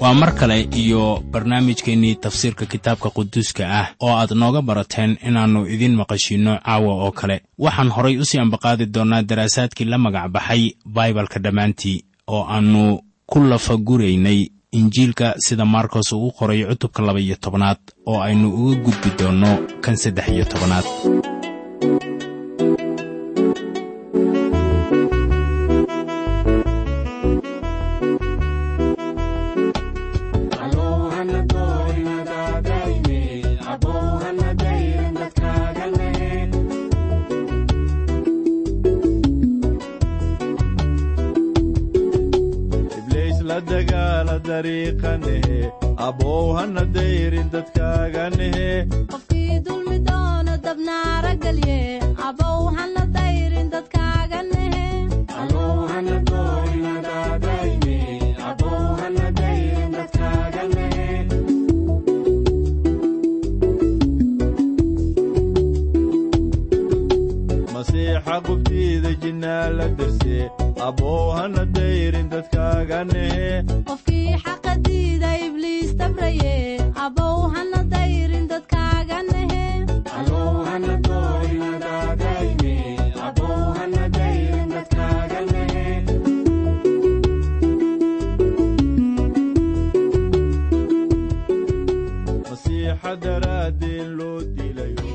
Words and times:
waa 0.00 0.14
mar 0.14 0.34
kale 0.34 0.68
iyo 0.82 1.22
barnaamijkeennii 1.32 2.14
tafsiirka 2.14 2.66
kitaabka 2.66 3.10
quduuska 3.10 3.64
ah 3.80 3.86
oo 4.00 4.14
aad 4.16 4.32
nooga 4.32 4.62
barateen 4.62 5.16
inaannu 5.28 5.66
idiin 5.74 5.94
maqashiinno 5.96 6.58
caawa 6.64 6.92
oo 7.04 7.10
kale. 7.12 7.36
Waxaan 7.58 7.90
horay 7.96 8.16
u 8.18 8.24
sii 8.24 8.38
ambaqaadi 8.38 8.86
doonnaa 8.86 9.22
daraasaadkii 9.22 9.84
la 9.84 9.98
magac 9.98 10.28
baxay 10.34 10.62
baibalka 10.86 11.38
dhammaantii 11.44 12.04
oo 12.26 12.42
aannu 12.54 13.00
ku 13.26 13.38
lafaguraynay 13.40 14.48
injiilka 14.80 15.26
sida 15.46 15.64
maarkos 15.64 16.12
uu 16.12 16.30
qoray 16.38 16.60
cutubka 16.70 17.00
laba 17.06 17.20
iyo 17.20 17.36
tobanaad 17.44 17.80
oo 18.10 18.18
aynu 18.26 18.48
uga 18.60 18.74
gudbi 18.84 19.10
doonno 19.18 19.50
kan 19.84 19.96
saddex 20.02 20.26
iyo 20.34 20.44
tobanaad 20.52 20.86
hana 71.54 71.64
dayrin 71.76 72.28
xaqa 74.44 74.72
diida 74.86 75.30
ibliis 75.46 75.90
abow 77.06 77.36
hana 77.54 77.80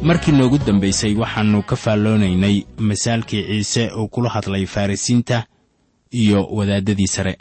markii 0.09 0.31
noogu 0.31 0.57
dambaysay 0.57 1.13
waxaannu 1.15 1.63
ka 1.63 1.75
faalloonaynay 1.75 2.63
masaalkii 2.79 3.43
ciise 3.43 3.91
uu 3.97 4.07
kula 4.07 4.29
hadlay 4.29 4.65
farrisiinta 4.65 5.43
iyo 6.11 6.43
wadaaddadii 6.45 7.07
sare. 7.07 7.37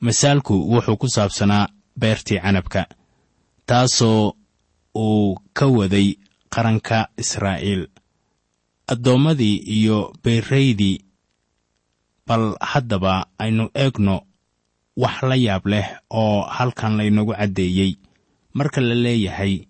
Masaalku 0.00 0.54
wuxuu 0.72 0.96
ku 0.96 1.08
saabsanaa 1.08 1.68
beertii 1.98 2.38
canabka 2.40 2.86
taasoo 3.66 4.32
uu 4.94 5.38
ka 5.52 5.66
waday 5.66 6.14
qaranka 6.50 7.08
israa'iil. 7.16 7.88
Addoommadii 8.86 9.56
iyo 9.56 10.12
beeraydii 10.24 11.04
bal 12.26 12.54
haddaba 12.60 13.26
aynu 13.38 13.70
eegno 13.74 14.22
wax 14.96 15.22
la 15.22 15.36
yaab 15.36 15.66
leh 15.66 15.86
oo 16.10 16.42
halkan 16.42 16.96
laynagu 16.96 17.32
caddeeyey. 17.34 17.96
Marka 18.54 18.80
la 18.80 18.94
leeyahay 18.94 19.66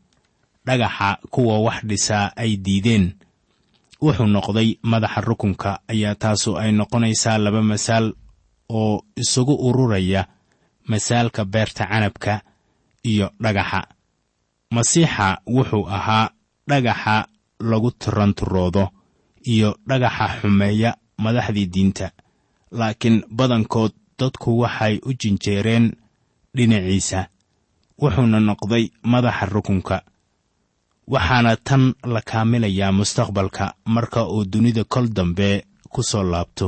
dhagaxa 0.66 1.19
kuwa 1.30 1.58
wax 1.60 1.84
dhisaa 1.84 2.32
ay 2.36 2.56
diideen 2.56 3.17
wuxuu 4.03 4.26
noqday 4.36 4.69
madaxa 4.91 5.20
rukunka 5.28 5.70
ayaa 5.92 6.14
taasu 6.22 6.50
ay 6.59 6.70
noqonaysaa 6.72 7.38
laba 7.44 7.62
masaal 7.62 8.06
oo 8.78 8.94
isugu 9.22 9.54
ururaya 9.69 10.22
masaalka 10.91 11.44
beerta 11.44 11.84
canabka 11.91 12.34
iyo 13.10 13.26
dhagaxa. 13.42 13.81
Masiixa 14.75 15.26
wuxuu 15.47 15.84
ahaa 15.97 16.31
dhagaxa 16.70 17.16
lagu 17.70 17.91
tiranturoodo 18.00 18.84
iyo 19.53 19.70
dhagaxa 19.88 20.26
xumeeya 20.41 20.91
madaxdii 21.25 21.66
diinta 21.75 22.06
laakiin 22.78 23.16
badankood 23.37 23.92
dadku 24.19 24.50
waxay 24.62 24.94
u 25.06 25.12
jinjeereen 25.20 25.87
dhinaciisa 26.56 27.20
wuxuuna 28.03 28.41
noqday 28.48 28.84
madaxa 29.12 29.47
rukunka 29.54 29.97
waxaana 31.12 31.52
tan 31.66 31.82
la 32.14 32.20
kaamilayaa 32.30 32.92
mustaqbalka 32.98 33.64
marka 33.94 34.20
uu 34.34 34.44
dunida 34.52 34.84
kol 34.92 35.06
dambe 35.16 35.48
ku 35.92 36.00
soo 36.10 36.22
laabto. 36.32 36.66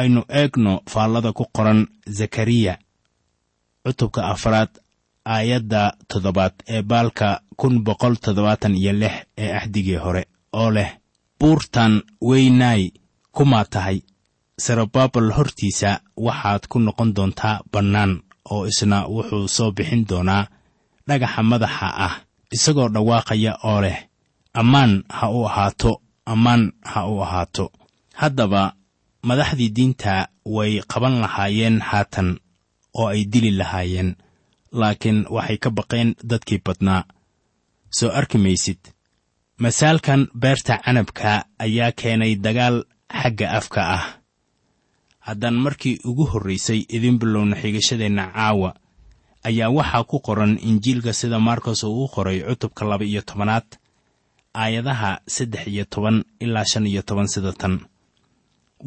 Aynu 0.00 0.20
eegno 0.40 0.72
faallada 0.92 1.30
ku 1.38 1.44
qoran 1.56 1.80
zakariya 2.18 2.74
cutubka 3.84 4.20
afraad 4.32 4.70
aayadda 5.34 5.82
toddobaad 6.10 6.54
ee 6.74 6.82
baalka 6.90 7.28
kun 7.60 7.74
boqol 7.86 8.14
toddobaatan 8.24 8.74
iyo 8.80 8.92
lix 8.92 9.14
ee 9.42 9.50
axdigii 9.58 9.96
hore 10.04 10.22
oo 10.60 10.70
leh 10.76 10.90
buurtan 11.40 11.92
weynaay 12.28 12.82
kumaa 13.36 13.64
tahay. 13.64 13.98
Sarababal 14.64 15.28
hortiisa 15.36 15.90
waxaad 16.26 16.62
ku 16.70 16.78
noqon 16.78 17.10
doontaa 17.16 17.56
bannaan 17.72 18.12
oo 18.52 18.66
isna 18.70 18.98
wuxuu 19.14 19.48
soo 19.56 19.70
bixin 19.76 20.02
doonaa 20.08 20.44
dhagaxa 21.08 21.42
madaxa 21.50 21.88
ah 22.06 22.14
isagoo 22.52 22.88
dhawaaqaya 22.88 23.52
oo 23.64 23.80
leh 23.80 23.98
ammaan 24.54 25.02
ha 25.08 25.30
u 25.30 25.44
ahaato 25.46 26.00
ammaan 26.26 26.72
ha 26.82 27.06
u 27.08 27.20
ahaato. 27.22 27.72
Haddaba 28.14 28.74
madaxdii 29.22 29.70
diinta 29.76 30.28
way 30.44 30.80
qaban 30.92 31.20
lahaayeen 31.20 31.80
haatan 31.80 32.38
oo 32.98 33.06
ay 33.08 33.24
dili 33.32 33.50
lahaayeen 33.50 34.16
laakiin 34.72 35.26
waxay 35.30 35.58
ka 35.58 35.70
baqeen 35.70 36.14
dadkii 36.30 36.60
badnaa. 36.66 37.02
Soo 37.90 38.10
arki 38.10 38.38
maysid 38.38 38.80
masaalkan 39.58 40.28
beerta 40.40 40.78
canabka 40.84 41.44
ayaa 41.58 41.92
keenay 41.92 42.34
dagaal 42.36 42.84
xagga 43.20 43.50
afka 43.58 43.82
ah. 43.96 44.04
Haddaan 45.26 45.54
markii 45.54 45.98
ugu 46.04 46.24
horraysay 46.32 46.80
idin 46.88 47.18
bilowna 47.18 47.56
xigashadeenna 47.56 48.24
caawa 48.34 48.74
ayaa 49.48 49.70
waxaa 49.78 50.04
ku 50.10 50.16
qoran 50.26 50.58
injiilka 50.68 51.12
sida 51.12 51.38
maarkos 51.46 51.82
uu 51.84 52.04
u 52.04 52.08
qoray 52.14 52.38
cutubka 52.48 52.84
laba 52.90 53.04
iyo 53.04 53.22
tobanaad 53.28 53.66
aayadaha 54.54 55.10
saddex 55.34 55.66
iyo 55.66 55.84
toban 55.92 56.24
ilaa 56.44 56.64
shan 56.70 56.86
iyo 56.86 57.02
toban 57.02 57.28
sida 57.28 57.52
tan. 57.52 57.74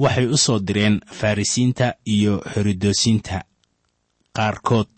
Waxay 0.01 0.25
u 0.25 0.37
soo 0.37 0.59
direen 0.67 0.95
farrisiinta 1.19 1.87
iyo 2.05 2.33
herodoosiinta 2.55 3.37
qaarkood 4.35 4.93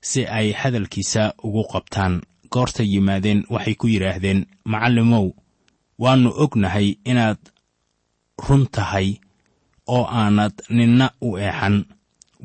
si 0.00 0.20
ay 0.26 0.52
hadalkiisa 0.52 1.22
ugu 1.46 1.62
qabtaan. 1.72 2.14
Goorta 2.52 2.82
yimaadeen 2.82 3.44
waxay 3.50 3.74
ku 3.74 3.86
yidhaahdeen 3.92 4.40
macallimow 4.64 5.26
waannu 6.02 6.30
ognahay 6.44 6.88
inaad 7.10 7.38
run 8.48 8.66
tahay 8.74 9.08
oo 9.86 10.04
aanad 10.20 10.52
ninna 10.76 11.06
u 11.20 11.36
eexan 11.38 11.76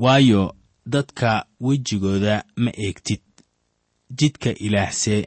waayo 0.03 0.55
dadka 0.85 1.45
wejigooda 1.59 2.43
ma 2.57 2.71
eegtid. 2.77 3.21
Jidka 4.17 4.49
ilaahse 4.59 5.25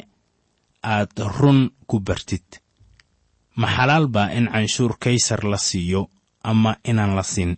aad 0.83 1.13
run 1.39 1.71
ku 1.87 2.01
bartid. 2.01 2.45
Ma 3.57 3.67
xalaal 3.77 4.07
baa 4.09 4.31
in 4.33 4.47
canshuur 4.53 4.99
kaysar 4.99 5.45
la 5.45 5.57
siiyo 5.59 6.11
ama 6.43 6.77
inaan 6.85 7.15
la 7.17 7.23
siin. 7.23 7.57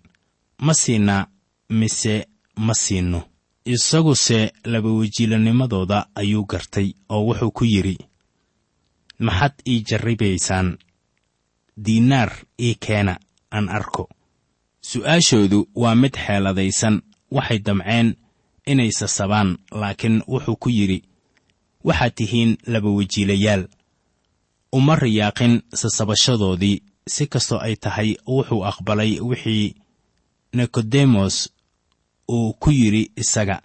Ma 0.62 0.74
siinna 0.74 1.26
mise 1.68 2.26
ma 2.56 2.74
siinno 2.74 3.20
isaguse 3.64 4.52
labawejiilanimadooda 4.64 6.06
ayuu 6.14 6.44
gartay 6.46 6.88
oo 7.08 7.22
wuxuu 7.26 7.50
ku 7.50 7.64
yidhi 7.64 7.96
maxaad 9.18 9.54
ii 9.68 9.82
jarribaysaan? 9.88 10.78
Diinaar 11.84 12.30
ii 12.60 12.74
keena 12.86 13.14
aan 13.50 13.68
arko. 13.68 14.08
Su'aashoodu 14.80 15.68
waa 15.74 15.94
mid 15.94 16.14
xeeladaysan 16.26 17.02
waxay 17.30 17.58
damceen 17.58 18.08
inay 18.66 18.90
sasabaan 18.92 19.58
laakiin 19.80 20.22
wuxuu 20.28 20.56
ku 20.56 20.68
yidhi 20.70 21.02
waxaad 21.84 22.14
tihiin 22.14 22.50
laba 22.66 22.90
wajiilayaal 22.90 23.68
uma 24.72 24.96
riyaaqin 24.96 25.62
sasabashadoodii 25.80 26.82
si 27.14 27.26
kastoo 27.26 27.58
ay 27.66 27.76
tahay 27.76 28.10
wuxuu 28.26 28.64
aqbalay 28.70 29.20
wixii 29.20 29.74
nikodemos 30.52 31.48
uu 32.28 32.52
ku 32.52 32.70
yidhi 32.70 33.10
isaga 33.16 33.62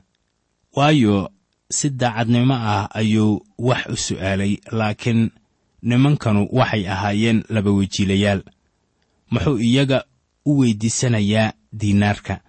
waayo 0.76 1.30
si 1.70 1.90
daacadnimo 1.90 2.54
ah 2.54 2.88
ayuu 3.00 3.42
wax 3.58 3.86
u 3.90 3.98
su'aalay 3.98 4.58
laakiin 4.72 5.32
nimankanu 5.82 6.48
waxay 6.52 6.88
ahaayeen 6.94 7.44
laba 7.50 7.72
wajiilayaal 7.72 8.42
muxuu 9.32 9.58
iyaga 9.60 10.06
u 10.46 10.60
weyddiisanayaa 10.60 11.54
diinaarka 11.80 12.40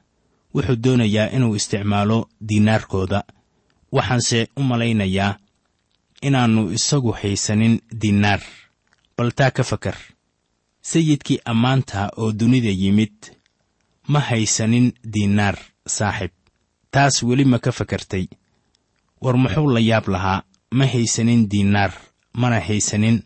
wuxuu 0.55 0.77
doonayaa 0.85 1.29
inuu 1.37 1.55
isticmaalo 1.55 2.19
diinaarkooda 2.49 3.21
waxaanse 3.93 4.49
u 4.56 4.62
malaynayaa 4.62 5.39
inaannu 6.23 6.62
isagu 6.77 7.12
haysanin 7.12 7.75
diinaar 8.01 8.41
bal 9.17 9.31
taa 9.39 9.51
ka 9.51 9.62
fakar. 9.65 9.97
Sayidkii 10.91 11.39
ammaanta 11.45 12.09
oo 12.17 12.33
dunida 12.33 12.71
yimid 12.83 13.17
ma 14.09 14.21
haysanin 14.21 14.93
diinaar 15.15 15.56
saaxib. 15.87 16.31
Taas 16.91 17.23
weli 17.23 17.45
ma 17.45 17.59
ka 17.59 17.73
fakartay. 17.73 18.27
War 19.23 19.37
muxuu 19.37 19.69
la 19.75 19.81
yaab 19.81 20.09
lahaa 20.09 20.45
ma 20.71 20.87
haysanin 20.87 21.49
diinaar 21.51 21.93
mana 22.41 22.61
haysanin 22.61 23.23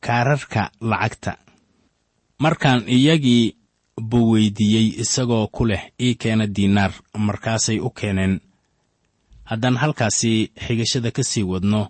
kaararka 0.00 0.70
lacagta. 0.80 1.32
Markaan 2.38 2.84
iyagii 2.88 3.56
buu 4.10 4.30
weyddiiyey 4.32 4.86
isagoo 5.02 5.46
ku 5.54 5.62
leh 5.70 5.82
ii 6.00 6.14
keena 6.22 6.46
diinaar 6.56 6.92
markaasay 7.26 7.78
u 7.80 7.90
keeneen. 7.90 8.40
Haddaan 9.44 9.76
halkaasi 9.82 10.32
xigashada 10.64 11.10
ka 11.16 11.22
sii 11.22 11.42
wadno 11.52 11.82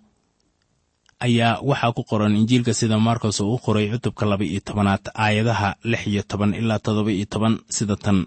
ayaa 1.27 1.61
waxaa 1.69 1.93
ku 1.97 2.03
qoran 2.11 2.37
injiilka 2.37 2.73
sida 2.75 2.99
markos 2.99 3.41
uu 3.41 3.55
u 3.55 3.59
qoray 3.65 3.87
cutubka 3.93 4.27
laba 4.27 4.45
iyo 4.45 4.61
tobanaad 4.67 5.05
aayadaha 5.15 5.77
lix 5.91 6.03
iyo 6.07 6.23
toban 6.31 6.55
ilaa 6.55 6.79
toddoba 6.79 7.11
iyo 7.13 7.27
toban 7.33 7.55
sida 7.77 7.97
tan. 7.97 8.27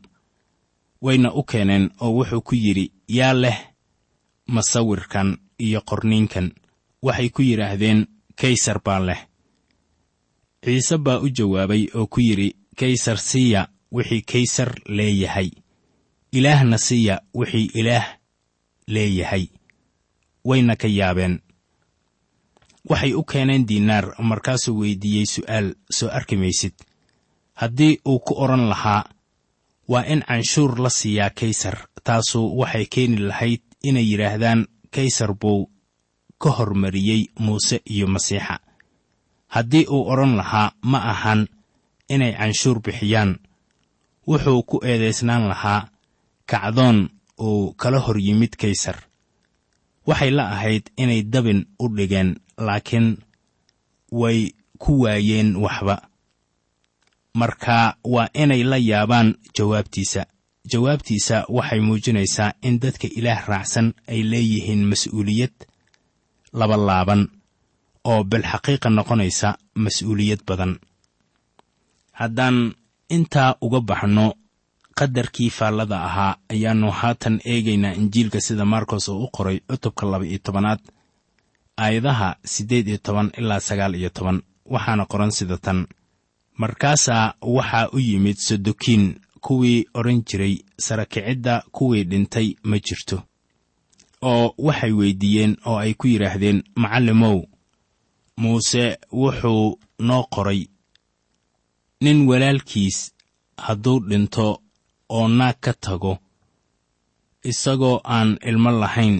Wayna 1.02 1.30
u 1.34 1.44
keeneen 1.44 1.90
oo 2.02 2.12
wuxuu 2.18 2.42
ku 2.42 2.56
yidhi 2.56 2.92
yaa 3.08 3.34
leh 3.34 3.58
masawirkan 4.48 5.38
iyo 5.60 5.82
qorniinkan 5.90 6.52
waxay 7.02 7.30
ku 7.30 7.42
yidhaahdeen 7.42 8.08
kaysar 8.40 8.80
baa 8.86 9.00
leh. 9.00 9.22
Ciise 10.64 10.98
baa 10.98 11.20
u 11.20 11.28
jawaabay 11.30 11.84
oo 11.96 12.08
ku 12.08 12.20
yidhi 12.22 12.56
kaysar 12.80 13.18
siiya 13.18 13.68
wixii 13.96 14.22
kaysar 14.32 14.72
leeyahay. 14.98 15.50
Ilaahna 16.38 16.78
siiya 16.78 17.16
wixii 17.38 17.70
ilaah 17.80 18.08
leeyahay. 18.94 19.46
Wayna 20.48 20.76
ka 20.82 20.88
yaabeen. 20.88 21.36
Waxay 22.90 23.14
u 23.14 23.24
keeneen 23.32 23.64
diinaar 23.68 24.06
markaasuu 24.30 24.80
weyddiiyey 24.80 25.26
su'aal 25.34 25.68
soo 25.98 26.10
arki 26.18 26.36
maysid. 26.42 26.74
Haddii 27.54 27.94
uu 28.06 28.20
ku 28.20 28.34
odhan 28.44 28.70
lahaa 28.70 29.04
waa 29.88 30.04
in 30.14 30.22
canshuur 30.28 30.80
la 30.84 30.90
siiyaa 30.90 31.30
kaysar 31.40 31.78
taasu 32.04 32.42
waxay 32.60 32.86
keeni 32.94 33.18
lahayd 33.30 33.62
inay 33.84 34.06
yidhaahdaan 34.12 34.62
kaysar 34.96 35.32
buu 35.42 35.70
ka 36.42 36.50
hormariyey 36.58 37.22
muuse 37.40 37.82
iyo 37.94 38.08
masiixa. 38.08 38.60
Haddii 39.48 39.86
uu 39.90 40.04
odhan 40.12 40.36
lahaa 40.38 40.72
ma 40.92 41.00
ahan 41.14 41.48
inay 42.10 42.34
canshuur 42.38 42.80
bixiyaan 42.86 43.32
wuxuu 44.28 44.64
ku 44.70 44.76
eedaysnaan 44.86 45.48
lahaa 45.52 45.88
kacdoon 46.52 47.10
uu 47.40 47.74
kala 47.82 48.00
hor 48.00 48.18
yimid 48.20 48.54
kaysar. 48.62 48.98
Waxay 50.08 50.32
la 50.32 50.44
ahayd 50.56 50.84
inay 50.98 51.22
dabin 51.24 51.66
u 51.80 51.86
dhigeen 51.96 52.30
laakiin 52.58 53.18
way 54.12 54.40
ku 54.78 54.92
waayeen 55.04 55.56
waxba. 55.56 55.96
Marka 57.34 57.98
waa 58.04 58.30
inay 58.34 58.64
la 58.64 58.78
yaabaan 58.78 59.36
jawaabtiisa. 59.58 60.26
Jawaabtiisa 60.72 61.46
waxay 61.50 61.80
muujinaysaa 61.80 62.54
in 62.62 62.80
dadka 62.80 63.08
ilaah 63.18 63.42
raacsan 63.48 63.94
ay 64.08 64.24
leeyihiin 64.32 64.84
mas'uuliyad 64.90 65.54
labalaaban 66.54 67.22
oo 68.12 68.24
bilxaqiiqa 68.24 68.90
noqonaysa 68.90 69.50
mas'uuliyad 69.84 70.42
badan. 70.48 70.74
Haddaan 72.20 72.58
intaa 73.10 73.56
uga 73.62 73.80
baxno 73.82 74.34
qadarkii 74.98 75.50
faallada 75.50 76.04
ahaa 76.04 76.36
ayaannu 76.50 76.92
haatan 76.92 77.40
eegaynaa 77.46 77.94
injiilka 77.94 78.42
sida 78.42 78.66
markos 78.66 79.10
oo 79.10 79.24
u 79.24 79.28
qoray 79.32 79.60
cutubka 79.68 80.06
laba 80.06 80.26
iyo 80.26 80.38
tobanaad 80.38 80.80
aayadaha 81.78 82.36
siddeed 82.44 82.88
iyo 82.88 82.98
toban 82.98 83.32
ilaa 83.38 83.60
sagaal 83.60 83.96
iyo 83.96 84.10
toban. 84.10 84.42
Waxaana 84.66 85.06
qoran 85.06 85.32
sida 85.32 85.58
tan. 85.58 85.88
Markaasaa 86.58 87.34
waxaa 87.42 87.90
u 87.94 88.00
yimid 88.00 88.38
sodokiin 88.38 89.16
kuwii 89.42 89.86
odhan 89.94 90.24
jiray 90.24 90.58
sarakicidda 90.78 91.64
kuwii 91.72 92.04
dhintay 92.04 92.56
ma 92.64 92.78
jirto 92.80 93.22
oo 94.22 94.54
waxay 94.58 94.92
weyddiiyeen 94.92 95.58
oo 95.66 95.78
ay 95.78 95.94
ku 95.94 96.08
yidhaahdeen 96.08 96.64
macallimow 96.76 97.44
muuse 98.38 98.98
wuxuu 99.12 99.80
noo 100.00 100.24
qoray 100.34 100.68
nin 102.06 102.20
walaalkiis 102.30 102.98
hadduu 103.66 104.00
dhinto 104.10 104.48
oo 105.18 105.28
naag 105.38 105.58
ka 105.66 105.74
tago 105.86 106.14
isagoo 107.52 107.98
aan 108.16 108.30
ilmo 108.50 108.72
lahayn 108.82 109.16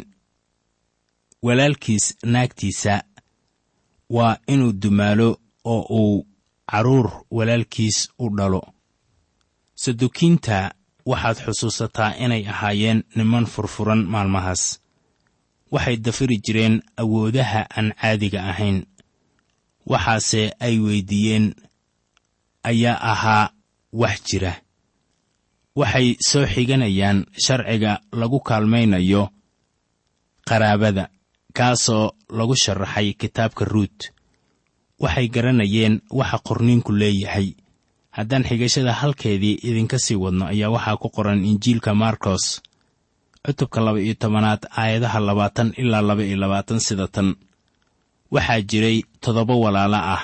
walaalkiis 1.46 2.06
naagtiisa 2.34 2.94
waa 4.16 4.38
inuu 4.54 4.74
dumaalo 4.82 5.30
oo 5.74 5.82
uu 6.02 6.26
carruur 6.72 7.08
walaalkiis 7.38 7.98
u 8.24 8.30
dhalo. 8.38 8.62
Sadukiinta 9.84 10.58
waxaad 11.10 11.38
xusuusataa 11.46 12.16
inay 12.24 12.44
ahaayeen 12.54 13.00
niman 13.16 13.46
furfuran 13.54 14.02
maalmahaas. 14.14 14.64
Waxay 15.74 15.98
dafiri 16.06 16.38
jireen 16.46 16.76
awoodaha 17.02 17.62
aan 17.78 17.88
caadiga 18.02 18.40
ahayn 18.52 18.78
waxaase 19.92 20.42
ay 20.66 20.76
weyddiiyeen 20.86 21.46
ayaa 22.70 22.98
ahaa 23.12 23.46
wax 24.02 24.18
jira. 24.28 24.54
Waxay 25.80 26.08
soo 26.30 26.46
xiganayaan 26.54 27.18
sharciga 27.46 27.92
lagu 28.20 28.40
kaalmaynayo 28.48 29.24
qaraabada 30.48 31.10
kaasoo 31.58 32.12
lagu 32.38 32.56
sharaxay 32.64 33.14
kitaabka 33.22 33.66
ruut. 33.66 33.98
Waxay 35.04 35.28
garanayeen 35.36 35.96
waxa 36.20 36.38
qorniinku 36.48 36.92
leeyahay. 37.02 37.48
Haddaan 38.16 38.44
xigashada 38.50 38.94
halkeedii 39.02 39.60
idinka 39.68 39.98
sii 40.00 40.16
wadno 40.24 40.46
ayaa 40.54 40.70
waxaa 40.76 40.98
ku 41.02 41.08
qoran 41.16 41.44
injiilka 41.46 41.92
markos 41.96 42.62
cutubka 43.46 43.80
laba 43.86 44.00
iyo 44.02 44.16
tobanaad 44.22 44.62
aayadaha 44.80 45.20
labaatan 45.20 45.70
ilaa 45.82 46.02
laba 46.02 46.24
iyo 46.24 46.38
labaatan 46.44 46.80
sida 46.80 47.08
tan. 47.08 47.36
Waxaa 48.32 48.62
jiray 48.70 49.04
toddoba 49.22 49.54
walaalo 49.64 50.00
ah 50.16 50.24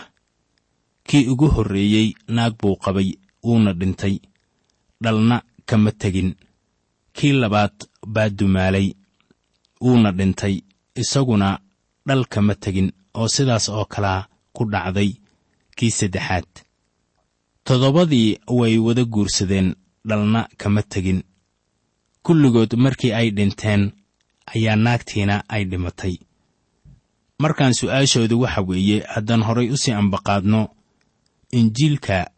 kii 1.12 1.27
ugu 1.27 1.48
horreeyey 1.56 2.13
naag 2.27 2.53
buu 2.60 2.75
qabay 2.75 3.10
wuuna 3.44 3.74
dhintay. 3.74 4.15
Dhalna 5.03 5.41
kama 5.65 5.91
tegin. 5.91 6.36
Kii 7.13 7.32
labaad 7.41 7.75
baa 8.08 8.30
dumaalay 8.30 8.94
wuuna 9.82 10.12
dhintay. 10.12 10.62
Isaguna 10.96 11.60
dhal 12.08 12.25
kama 12.25 12.56
tegin 12.56 12.91
oo 13.20 13.27
sidaas 13.27 13.70
oo 13.70 13.86
kalaa 13.86 14.27
ku 14.56 14.65
dhacday 14.72 15.12
kii 15.77 15.91
saddexaad. 15.91 16.48
Toddobadii 17.63 18.38
way 18.48 18.77
wada 18.77 19.03
guursadeen 19.06 19.75
dhalna 20.08 20.48
kama 20.58 20.82
tegin. 20.84 21.24
Kulligood 22.24 22.74
markii 22.84 23.12
ay 23.13 23.30
dhinteen 23.32 23.91
ayaa 24.56 24.75
naagtiina 24.75 25.44
ay 25.50 25.63
dhimatay. 25.65 26.15
Markaan 27.41 27.74
su'aashoodu 27.74 28.39
waxa 28.41 28.62
weeye 28.62 29.03
haddaan 29.13 29.44
horay 29.44 29.70
u 29.70 29.77
sii 29.77 29.91
ambaqaadno 29.91 30.62
injiilka 31.51 32.31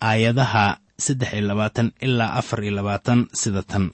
aayadaha 0.00 0.80
saddex 0.98 1.32
iyo 1.32 1.46
labaatan 1.48 1.92
ilaa 2.00 2.32
afar 2.32 2.64
iyo 2.64 2.72
labaatan 2.74 3.26
sida 3.32 3.62
tan. 3.62 3.90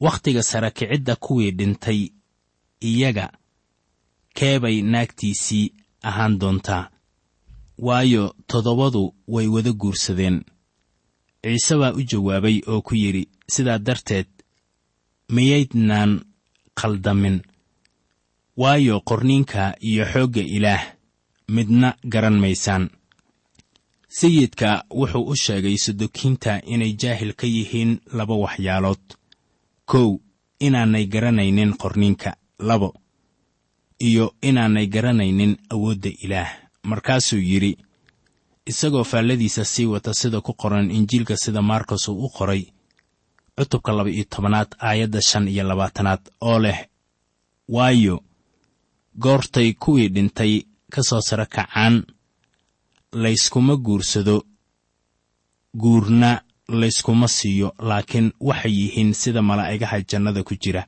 Wakhtiga 0.00 0.42
sara 0.42 0.70
kicidda 0.70 1.16
kuwii 1.16 1.50
dhintay 1.50 2.08
iyaga 2.80 3.32
keebay 4.34 4.82
naagtiisii 4.82 5.72
ahaan 6.02 6.38
doontaa. 6.38 6.90
Waayo 7.78 8.34
toddobadu 8.46 9.14
way 9.28 9.46
wada 9.46 9.72
guursadeen. 9.72 10.44
Ciise 11.42 11.76
baa 11.76 11.92
u 11.92 12.02
jawaabay 12.02 12.60
oo 12.66 12.82
ku 12.82 12.94
yidhi 12.94 13.28
sidaa 13.48 13.78
darteed 13.78 14.26
miyaydnaan 15.34 16.20
khaldamin 16.80 17.42
waayo 18.56 19.00
qorniinka 19.08 19.74
iyo 19.80 20.04
xoogga 20.12 20.40
ilaah 20.56 20.82
midna 21.48 21.96
garan 22.12 22.38
maysaan 22.40 22.90
sayidka 24.18 24.70
wuxuu 24.98 25.24
u 25.30 25.34
sheegay 25.44 25.76
sadokiinta 25.84 26.52
inay 26.72 26.92
jaahil 27.02 27.32
ka 27.40 27.46
yihiin 27.46 27.92
laba 28.12 28.34
waxyaalood. 28.44 29.04
Kow 29.90 30.08
inaanay 30.66 31.04
garanaynin 31.06 31.72
qorniinka 31.82 32.30
labo 32.58 32.90
iyo 34.08 34.34
inaanay 34.42 34.86
garanaynin 34.86 35.52
awoodda 35.72 36.10
ilaah. 36.24 36.50
Markaasuu 36.82 37.38
yidhi 37.50 37.72
isagoo 38.66 39.04
faalladiisa 39.04 39.64
sii 39.64 39.86
wata 39.86 40.14
sida 40.14 40.40
ku 40.40 40.52
qoran 40.54 40.90
injiilka 40.90 41.36
sida 41.36 41.62
maarkos 41.62 42.08
uu 42.08 42.24
u 42.26 42.28
qoray 42.28 42.62
cutubka 43.56 43.92
laba 43.92 44.10
iyo 44.10 44.24
tobanaad 44.24 44.70
aayadda 44.78 45.20
shan 45.22 45.48
iyo 45.48 45.64
labaatanaad 45.64 46.20
oo 46.40 46.58
leh 46.58 46.78
waayo 47.68 48.16
goortay 49.18 49.72
kuwii 49.72 50.08
dhintay 50.08 50.62
ka 50.92 51.02
soo 51.02 51.20
saro 51.20 51.46
kacaan 51.46 52.04
layskuma 53.12 53.76
guursado. 53.76 54.44
Guurna 55.76 56.42
layskuma 56.68 57.28
siiyo 57.28 57.74
laakiin 57.78 58.32
waxay 58.40 58.72
yihiin 58.72 59.14
sida 59.14 59.42
malaa'igaha 59.42 60.00
jannada 60.10 60.42
ku 60.42 60.54
jira. 60.54 60.86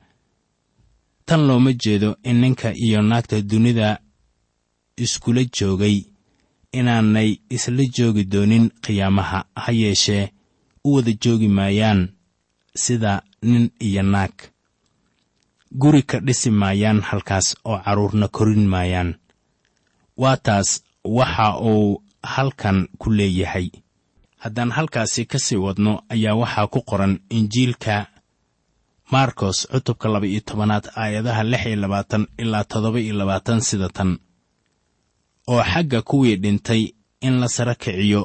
Tan 1.25 1.47
looma 1.47 1.73
jeedo 1.73 2.15
in 2.23 2.41
ninka 2.41 2.73
iyo 2.75 3.01
naagta 3.01 3.41
dunida 3.41 3.99
iskula 4.97 5.43
joogay 5.43 6.03
inaanay 6.71 7.37
isla 7.49 7.83
joogi 7.95 8.23
doonin 8.23 8.69
qiyaamaha 8.81 9.45
ha 9.55 9.71
yeeshee 9.71 10.31
u 10.83 10.93
wada 10.95 11.11
joogi 11.21 11.47
maayaan 11.47 12.09
sida 12.75 13.21
nin 13.41 13.71
iyo 13.79 14.03
naag. 14.03 14.33
Guri 15.71 16.03
ka 16.03 16.19
dhisi 16.19 16.51
maayaan 16.51 17.01
halkaas 17.01 17.55
oo 17.65 17.77
carruurna 17.85 18.27
korin 18.27 18.67
maayaan. 18.67 19.15
Waa 20.17 20.37
taas 20.37 20.83
waxa 21.03 21.59
uu 21.59 22.02
halkan 22.23 22.87
ku 22.97 23.09
leeyahay. 23.11 23.69
Haddaan 24.37 24.71
halkaasi 24.71 25.25
ka 25.25 25.39
sii 25.39 25.55
wadno 25.65 26.03
ayaa 26.09 26.35
waxaa 26.35 26.67
ku 26.67 26.81
qoran 26.89 27.19
injiilka 27.29 28.07
markos 29.11 29.67
cutubka 29.71 30.09
laba 30.09 30.27
iyo 30.27 30.39
tobanaad 30.41 30.85
aayadaha 30.95 31.43
lix 31.43 31.65
iyo 31.65 31.75
labaatan 31.75 32.27
ilaa 32.37 32.63
toddoba 32.63 32.99
iyo 32.99 33.13
labaatan 33.15 33.61
sida 33.61 33.89
tan 33.89 34.19
oo 35.47 35.63
xagga 35.63 36.01
kuwii 36.01 36.35
dhintay 36.35 36.83
in 37.21 37.39
la 37.39 37.47
sara 37.47 37.75
kiciyo 37.75 38.21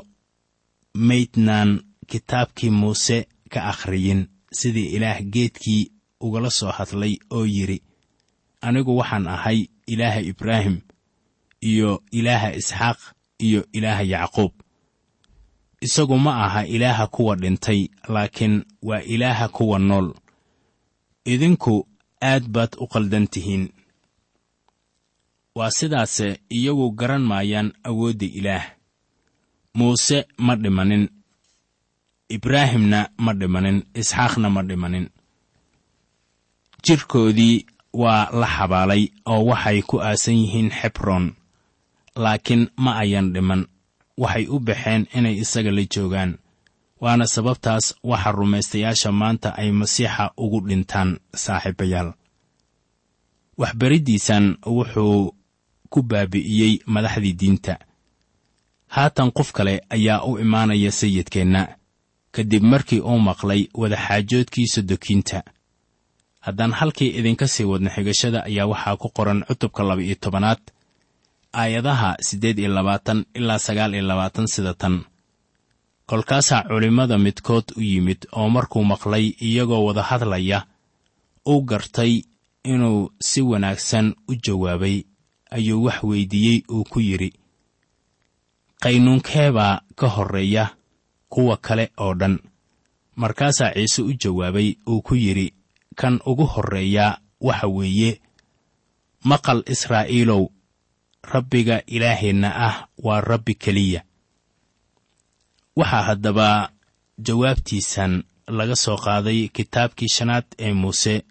maydnaan 0.94 1.70
kitaabkii 2.06 2.70
muuse 2.70 3.28
ka 3.52 3.60
akhriyin 3.70 4.26
sidii 4.52 4.86
ilaah 4.96 5.20
geedkii 5.32 5.92
ugala 6.20 6.50
soo 6.50 6.70
hadlay 6.70 7.14
oo 7.30 7.44
yidhi 7.46 7.82
anigu 8.60 8.96
waxaan 8.96 9.26
ahay 9.28 9.66
ilaaha 9.86 10.20
ibraahim 10.20 10.80
iyo 11.60 12.02
ilaaha 12.10 12.52
isxaaq 12.60 12.98
iyo 13.38 13.66
ilaaha 13.72 14.02
yacquub. 14.02 14.52
Isagu 15.80 16.18
ma 16.18 16.44
aha 16.44 16.66
ilaaha 16.66 17.06
kuwa 17.06 17.36
dhintay 17.36 17.88
laakiin 18.08 18.64
waa 18.82 19.00
ilaaha 19.00 19.48
kuwa 19.48 19.78
nool. 19.78 20.14
Idinku 21.24 21.88
aad 22.22 22.48
baad 22.48 22.76
u 22.78 22.86
qaldan 22.86 23.26
tihiin. 23.28 23.68
Waa 25.54 25.70
sidaase 25.70 26.40
iyagu 26.50 26.90
garan 26.90 27.22
maayaan 27.22 27.72
awoodda 27.84 28.26
ilaah. 28.26 28.66
Muuse 29.74 30.26
ma 30.38 30.56
dhimanin. 30.56 31.08
Ibraahimna 32.28 33.10
ma 33.18 33.32
dhimanin. 33.34 33.82
Isxaaqna 33.94 34.50
ma 34.50 34.62
dhimanin. 34.62 35.06
Jidhkoodii 36.84 37.66
waa 37.92 38.30
la 38.40 38.46
xabaalay 38.46 39.02
oo 39.26 39.44
waxay 39.50 39.82
ku 39.82 39.96
aasan 40.02 40.34
yihiin 40.42 40.70
xebroon 40.70 41.34
laakiin 42.22 42.62
ma 42.84 42.92
ayan 43.02 43.26
dhiman. 43.34 43.62
Waxay 44.22 44.44
u 44.54 44.56
baxeen 44.66 45.02
inay 45.16 45.36
isaga 45.44 45.70
la 45.76 45.84
joogaan. 45.94 46.32
Waana 47.02 47.26
sababtaas 47.34 47.86
waxa 48.10 48.30
rumaystayaasha 48.38 49.10
maanta 49.20 49.48
ay 49.60 49.70
masiixa 49.80 50.24
ugu 50.42 50.58
dhintaan 50.68 51.10
saaxiibayaal. 51.44 52.08
Waxbariddiisan 53.60 54.44
wuxuu 54.76 55.34
ku 55.92 55.98
baabi'iyey 56.10 56.72
madaxdii 56.94 57.34
diinta. 57.40 57.74
Haatan 58.94 59.30
qof 59.36 59.48
kale 59.56 59.74
ayaa 59.96 60.24
u 60.28 60.38
imaanaya 60.44 60.90
sayidkeenna. 61.00 61.62
Kadib 62.34 62.62
markii 62.72 63.00
uu 63.00 63.18
maqlay 63.28 63.62
wadaxaajoodkii 63.80 64.66
sodokiinta 64.74 65.38
haddaan 66.40 66.72
halkii 66.72 67.08
idinka 67.18 67.46
sii 67.48 67.64
wadno 67.70 67.90
xigashada 67.94 68.44
ayaa 68.48 68.66
waxaa 68.72 68.96
ku 68.96 69.08
qoran 69.16 69.40
cutubka 69.48 69.82
laba 69.88 70.02
iyo 70.02 70.14
tobanaad 70.14 70.58
aayadaha 71.52 72.16
siddeed 72.20 72.58
iyo 72.58 72.68
labaatan 72.74 73.24
ilaa 73.34 73.58
sagaal 73.58 73.94
iyo 73.94 74.02
labaatan 74.06 74.46
sida 74.46 74.74
tan. 74.74 75.04
Kolkaasaa 76.06 76.62
culimmada 76.68 77.18
midkood 77.18 77.64
u 77.76 77.80
yimid 77.80 78.26
oo 78.32 78.48
markuu 78.48 78.84
maqlay 78.84 79.32
iyagoo 79.40 79.84
wada 79.84 80.02
hadlaya 80.02 80.66
uu 81.48 81.62
gartay 81.62 82.22
inuu 82.64 83.12
si 83.20 83.42
wanaagsan 83.42 84.14
u 84.28 84.34
jawaabay 84.34 85.02
ayuu 85.50 85.84
wax 85.84 86.02
weyddiiyey 86.02 86.62
uu 86.70 86.84
ku 86.84 87.00
yidhi. 87.00 87.32
Qaynuunkeebaa 88.82 89.80
ka 89.96 90.08
horreeya 90.08 90.68
kuwa 91.28 91.56
kale 91.56 91.90
oo 91.98 92.14
dhan. 92.14 92.38
Markaasaa 93.16 93.72
ciise 93.74 94.02
u 94.02 94.12
jawaabay 94.12 94.74
uu 94.86 95.02
ku 95.02 95.14
yidhi 95.14 95.54
kan 95.96 96.20
ugu 96.26 96.44
horreeyaa 96.46 97.18
waxa 97.40 97.66
weeye 97.66 98.20
maqal 99.24 99.62
israa'iilow 99.66 100.46
rabbiga 101.22 101.82
ilaaheenna 101.86 102.48
ah 102.56 102.88
waa 102.98 103.20
rabbi 103.20 103.54
keliya. 103.54 104.02
Waxaa 105.76 106.02
haddaba 106.02 106.70
jawaabtiisan 107.18 108.24
laga 108.48 108.76
soo 108.76 108.96
qaaday 108.96 109.48
kitaabkii 109.48 110.08
shanaad 110.08 110.44
ee 110.58 110.72
muuse 110.72 111.22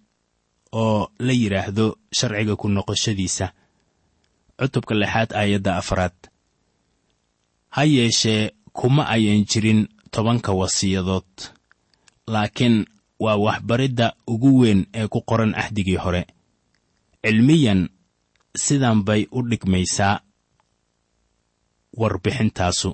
oo 0.71 1.11
la 1.19 1.33
yidhaahdo 1.33 1.97
sharciga 2.13 2.55
ku 2.55 2.67
noqoshadiisa. 2.69 3.51
Cutubka 4.59 4.95
lixaad 4.95 5.33
aayadda 5.33 5.77
afraad 5.77 6.15
ha 7.69 7.83
yeeshee 7.83 8.51
kuma 8.73 9.07
ayan 9.07 9.45
jirin 9.45 9.87
tobanka 10.11 10.51
wasiyadood. 10.51 11.29
Laakiin 12.27 12.85
waa 13.19 13.35
waxbaridda 13.35 14.13
ugu 14.27 14.59
weyn 14.59 14.85
ee 14.93 15.07
ku 15.07 15.21
qoran 15.21 15.55
axdigii 15.55 15.95
hore. 15.95 16.25
Cilmiyan 17.23 17.89
sidan 18.65 18.99
bay 19.07 19.21
u 19.31 19.39
dhigmaysaa 19.49 20.15
warbixintaasu. 21.99 22.91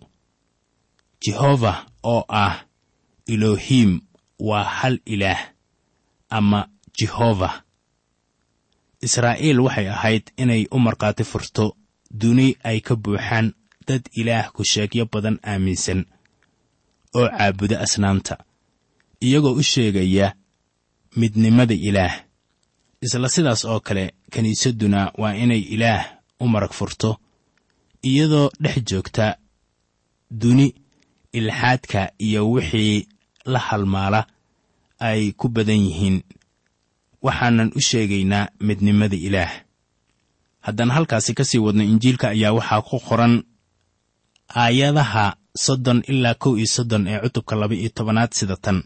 Jehova 1.26 1.74
oo 2.04 2.26
ah 2.30 2.56
elohim 3.28 3.92
waa 4.40 4.64
hal 4.64 5.00
ilaah 5.06 5.42
ama 6.30 6.68
jehova 7.00 7.50
israa'iil 9.06 9.60
waxay 9.66 9.88
ahayd 9.96 10.26
inay 10.42 10.68
u 10.72 10.78
markhaati 10.86 11.24
furto 11.32 11.66
duni 12.22 12.48
ay 12.64 12.80
ka 12.88 12.96
buuxaan 13.04 13.48
dad 13.88 14.04
ilaah 14.20 14.52
ku-sheegyo 14.56 15.06
badan 15.12 15.38
aaminsan 15.52 16.00
oo 17.18 17.28
caabuda 17.38 17.80
asnaamta. 17.86 18.36
Iyagoo 19.26 19.56
u 19.60 19.64
sheegaya 19.64 20.28
midnimada 21.20 21.74
ilaah 21.88 22.16
isla 23.06 23.28
sidaas 23.30 23.62
oo 23.66 23.80
kale 23.88 24.06
kiniisadduna 24.34 25.02
waa 25.22 25.34
inay 25.44 25.60
ilaah 25.76 26.04
u 26.40 26.48
marag 26.54 26.74
furto 26.80 27.10
iyadoo 28.10 28.48
dhex 28.64 28.78
joogta 28.90 29.26
duni 30.42 30.68
ilxaadka 31.38 32.02
iyo 32.28 32.42
wixii 32.52 33.08
la 33.52 33.60
halmaala 33.68 34.22
ay 35.00 35.22
ku 35.40 35.46
badan 35.56 35.82
yihiin. 35.88 36.18
Waxaanan 37.26 37.70
u 37.76 37.82
sheegaynaa 37.88 38.48
midnimada 38.68 39.16
ilaah. 39.28 39.52
Haddaan 40.66 40.92
halkaasi 40.96 41.32
ka 41.38 41.44
sii 41.50 41.60
wadno 41.66 41.84
injiilka 41.92 42.28
ayaa 42.36 42.54
waxaa 42.58 42.82
ku 42.88 42.98
qoran 43.08 43.34
aayadaha 44.56 45.26
soddon 45.66 46.00
ilaa 46.12 46.34
kow 46.44 46.54
iyo 46.58 46.68
soddon 46.76 47.04
ee 47.08 47.20
cutubka 47.24 47.56
laba 47.56 47.76
iyo 47.76 47.90
tobanaad 47.98 48.32
sida 48.38 48.56
tan 48.66 48.84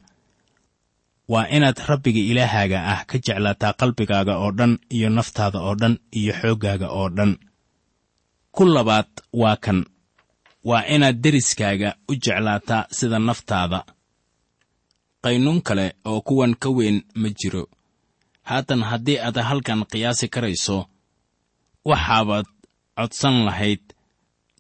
waa 1.32 1.48
inaad 1.56 1.78
rabbiga 1.90 2.20
ilaahaaga 2.32 2.80
ah 2.94 3.02
ka 3.10 3.18
jeclaataa 3.26 3.74
qalbigaaga 3.80 4.34
oo 4.44 4.52
dhan 4.58 4.74
iyo 4.96 5.10
naftaada 5.18 5.60
oo 5.68 5.76
dhan 5.82 5.96
iyo 6.20 6.34
xooggaaga 6.42 6.88
oo 7.00 7.10
dhan. 7.18 7.32
Ku 8.56 8.64
labaad 8.76 9.10
waa 9.42 9.56
kan. 9.66 9.80
Waa 10.70 10.84
inaad 10.96 11.18
deriskaaga 11.24 11.90
u 12.10 12.14
jeclaataa 12.24 12.88
sida 12.98 13.20
naftaada. 13.20 13.80
Qaynuun 15.24 15.60
kale 15.68 15.86
oo 16.10 16.20
kuwan 16.28 16.54
ka 16.62 16.70
weyn 16.78 16.98
ma 17.22 17.30
jiro. 17.40 17.64
Haatan 18.50 18.82
haddii 18.90 19.20
aad 19.26 19.38
halkan 19.50 19.82
qiyaasi 19.92 20.28
karayso 20.34 20.78
waxaabaad 21.90 22.48
codsan 22.98 23.36
lahayd 23.48 23.84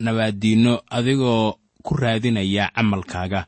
nabaaddiinno 0.06 0.74
adigoo 0.98 1.46
ku 1.86 1.92
raadinaya 2.02 2.66
camalkaaga. 2.76 3.42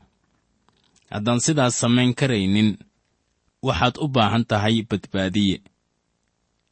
Haddaan 1.12 1.40
sidaas 1.44 1.74
samayn 1.80 2.12
karaynin 2.20 2.70
waxaad 3.62 3.94
u 4.00 4.08
baahan 4.08 4.44
tahay 4.44 4.82
badbaadiye. 4.90 5.60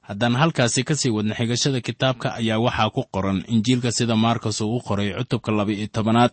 Haddaan 0.01 0.37
halkaasi 0.41 0.85
ka 0.85 0.95
sii 0.97 1.11
wadna 1.11 1.35
xigashada 1.35 1.81
kitaabka 1.81 2.35
ayaa 2.35 2.59
waxaa 2.59 2.91
ku 2.91 3.03
qoran 3.13 3.45
injiilka 3.49 3.93
sida 3.93 4.17
maarkas 4.17 4.61
uu 4.61 4.77
u 4.77 4.81
qoray 4.81 5.13
cutubka 5.19 5.53
laba-iyo 5.53 5.87
tobanaad 5.93 6.33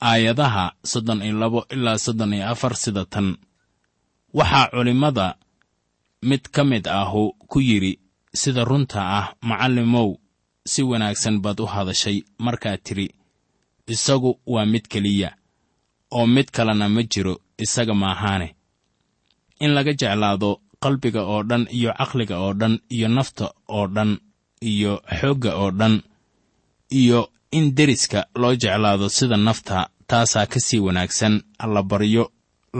aayadaha 0.00 0.72
soddon 0.84 1.22
iyo 1.22 1.38
labo 1.38 1.66
ilaa 1.70 1.98
soddon 1.98 2.32
iyo 2.34 2.48
afar 2.48 2.74
sida 2.76 3.04
tan. 3.04 3.36
Waxaa 4.34 4.70
culimmada 4.70 5.36
mid 6.22 6.42
ka 6.54 6.64
mid 6.64 6.86
ahu 6.88 7.32
ku 7.50 7.60
yidhi 7.60 7.98
sida 8.34 8.64
runta 8.64 9.00
ah 9.18 9.26
macallimow 9.48 10.18
si 10.66 10.82
wanaagsan 10.82 11.38
baad 11.40 11.60
u 11.60 11.66
hadashay 11.66 12.24
markaad 12.38 12.80
tidhi 12.82 13.14
isagu 13.86 14.40
waa 14.46 14.66
mid 14.66 14.84
keliya 14.92 15.30
oo 16.10 16.26
mid 16.26 16.50
kalena 16.50 16.88
ma 16.88 17.02
jiro 17.02 17.34
isaga 17.58 17.94
maahaane 17.94 18.55
in 19.60 19.70
laga 19.76 19.92
jeclaado 20.00 20.50
qalbiga 20.82 21.22
oo 21.32 21.42
dhan 21.42 21.66
iyo 21.78 21.90
caqliga 21.98 22.36
oo 22.44 22.52
dhan 22.60 22.74
iyo 22.96 23.08
nafta 23.08 23.46
oo 23.68 23.86
dhan 23.94 24.10
iyo 24.70 24.92
xoogga 25.20 25.50
oo 25.62 25.70
dhan 25.70 25.94
iyo 27.00 27.20
in 27.50 27.74
deriska 27.76 28.26
loo 28.40 28.54
jeclaado 28.62 29.08
sida 29.08 29.36
nafta 29.36 29.88
taasaa 30.06 30.46
ka 30.46 30.60
sii 30.60 30.78
wanaagsan 30.86 31.34
allabaryo 31.58 32.24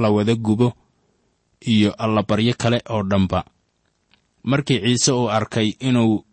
la 0.01 0.09
wada 0.11 0.35
gubo 0.35 0.69
iyo 1.73 1.91
allabaryo 2.05 2.55
kale 2.59 2.79
oo 2.95 3.03
dhanba. 3.03 3.45
Markii 4.51 4.81
ciise 4.81 5.13
uu 5.13 5.29
arkay 5.31 5.69
inuu 5.89 6.25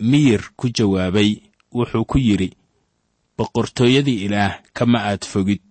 miyir 0.00 0.42
ku 0.56 0.68
jawaabay 0.76 1.30
wuxuu 1.72 2.04
ku 2.04 2.18
yidhi 2.18 2.50
boqortooyadii 3.36 4.24
ilaah 4.26 4.58
kama 4.72 4.98
aad 5.08 5.22
fogid 5.32 5.62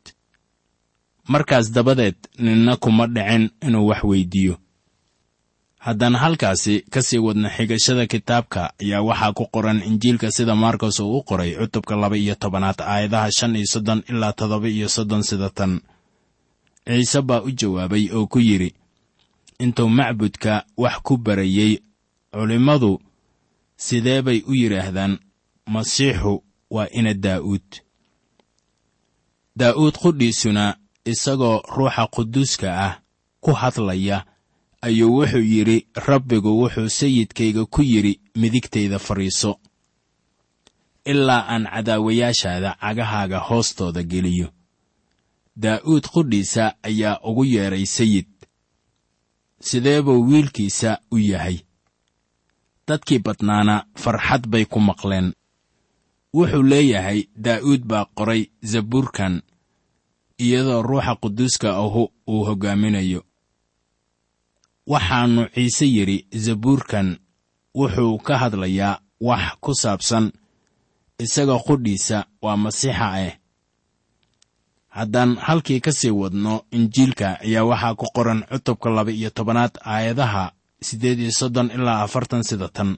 markaas 1.33 1.67
dabadeed 1.75 2.15
ninna 2.45 2.73
kuma 2.83 3.05
dhicin 3.15 3.43
inuu 3.67 3.87
wax 3.89 4.01
weyddiiyo 4.09 4.55
haddaan 5.85 6.15
halkaasi 6.23 6.75
ka 6.93 7.01
sii 7.07 7.17
wadna 7.25 7.49
xigashada 7.55 8.03
kitaabka 8.13 8.61
ayaa 8.81 9.01
waxaa 9.09 9.33
ku 9.37 9.45
qoran 9.53 9.79
injiilka 9.89 10.27
sida 10.35 10.55
maarkos 10.55 10.99
uu 10.99 11.17
u 11.17 11.23
qoray 11.29 11.51
cutubka 11.59 11.95
laba 12.01 12.17
iyo 12.17 12.35
tobanaad 12.35 12.79
aayadaha 12.81 13.31
shan 13.37 13.55
iyo 13.55 13.65
soddon 13.73 13.99
ilaa 14.09 14.33
toddoba 14.39 14.67
iyo 14.69 14.87
soddon 14.95 15.23
sida 15.29 15.49
tan. 15.57 15.73
Ciise 16.85 17.21
baa 17.21 17.41
u 17.41 17.51
jawaabay 17.59 18.09
oo 18.17 18.27
ku 18.27 18.39
yidhi 18.39 18.69
intuu 19.63 19.89
macbudka 19.97 20.53
wax 20.77 20.95
ku 21.05 21.13
barayey 21.17 21.73
culimmadu 22.33 22.91
sidee 23.85 24.21
bay 24.21 24.39
u 24.47 24.53
yidhaahdaan 24.53 25.13
masiixu 25.73 26.33
waa 26.69 26.87
ina 26.99 27.13
daa'uud. 27.13 27.67
Daa'uud 29.59 29.95
qudhiisuna 30.01 30.65
isagoo 31.05 31.61
ruuxa 31.75 32.07
quduuska 32.07 32.67
ah 32.87 32.93
ku 33.41 33.51
hadlaya 33.53 34.25
ayuu 34.81 35.15
wuxuu 35.17 35.43
yidhi 35.53 35.87
rabbigu 35.95 36.51
wuxuu 36.61 36.89
sayidkayga 36.89 37.65
ku 37.65 37.81
yidhi 37.81 38.19
midigtayda 38.35 38.99
fadhiiso. 38.99 39.59
Ilaa 41.05 41.45
aan 41.53 41.65
cadaawayaashaada 41.73 42.75
cagahaaga 42.81 43.39
hoostooda 43.39 44.03
geliyo. 44.03 44.47
Daa'uud 45.55 46.05
qudhiisa 46.13 46.75
ayaa 46.83 47.19
ugu 47.23 47.43
yeedhay 47.45 47.85
sayid. 47.85 48.27
Sidee 49.61 50.01
buu 50.01 50.23
wiilkiisa 50.27 50.97
u 51.11 51.17
yahay? 51.17 51.57
Dadkii 52.87 53.19
badnaana 53.19 53.85
farxad 53.95 54.47
bay 54.47 54.65
ku 54.65 54.79
maqleen. 54.79 55.33
Wuxuu 56.33 56.63
leeyahay 56.63 57.23
daa'uud 57.35 57.83
baa 57.85 58.05
qoray 58.05 58.45
zabuurkan 58.63 59.41
iyadoo 60.39 60.81
ruuxa 60.81 61.15
quduuska 61.21 61.69
ahu 61.83 62.03
uu 62.27 62.43
hoggaaminayo. 62.47 63.21
Waxaannu 64.87 65.43
ciise 65.53 65.85
yidhi 65.95 66.17
zabuurkan 66.43 67.17
wuxuu 67.75 68.17
ka 68.25 68.33
hadlayaa 68.41 68.99
wax 69.21 69.43
ku 69.61 69.71
saabsan 69.81 70.25
isaga 71.19 71.55
qudhiisa 71.67 72.17
waa 72.41 72.57
masiixa 72.63 73.07
ah 73.13 73.33
haddaan 74.89 75.31
halkii 75.37 75.79
ka 75.85 75.91
sii 75.91 76.09
wadno 76.21 76.53
injiilka 76.71 77.27
ayaa 77.45 77.63
waxaa 77.69 77.95
ku 77.99 78.05
qoran 78.15 78.41
cutubka 78.49 78.89
laba 78.89 79.11
iyo 79.11 79.29
tobanaad 79.29 79.73
aayadaha 79.85 80.51
siddeed 80.81 81.19
iyo 81.19 81.31
soddon 81.31 81.71
ilaa 81.75 82.01
afartan 82.03 82.43
sida 82.43 82.67
tan. 82.67 82.97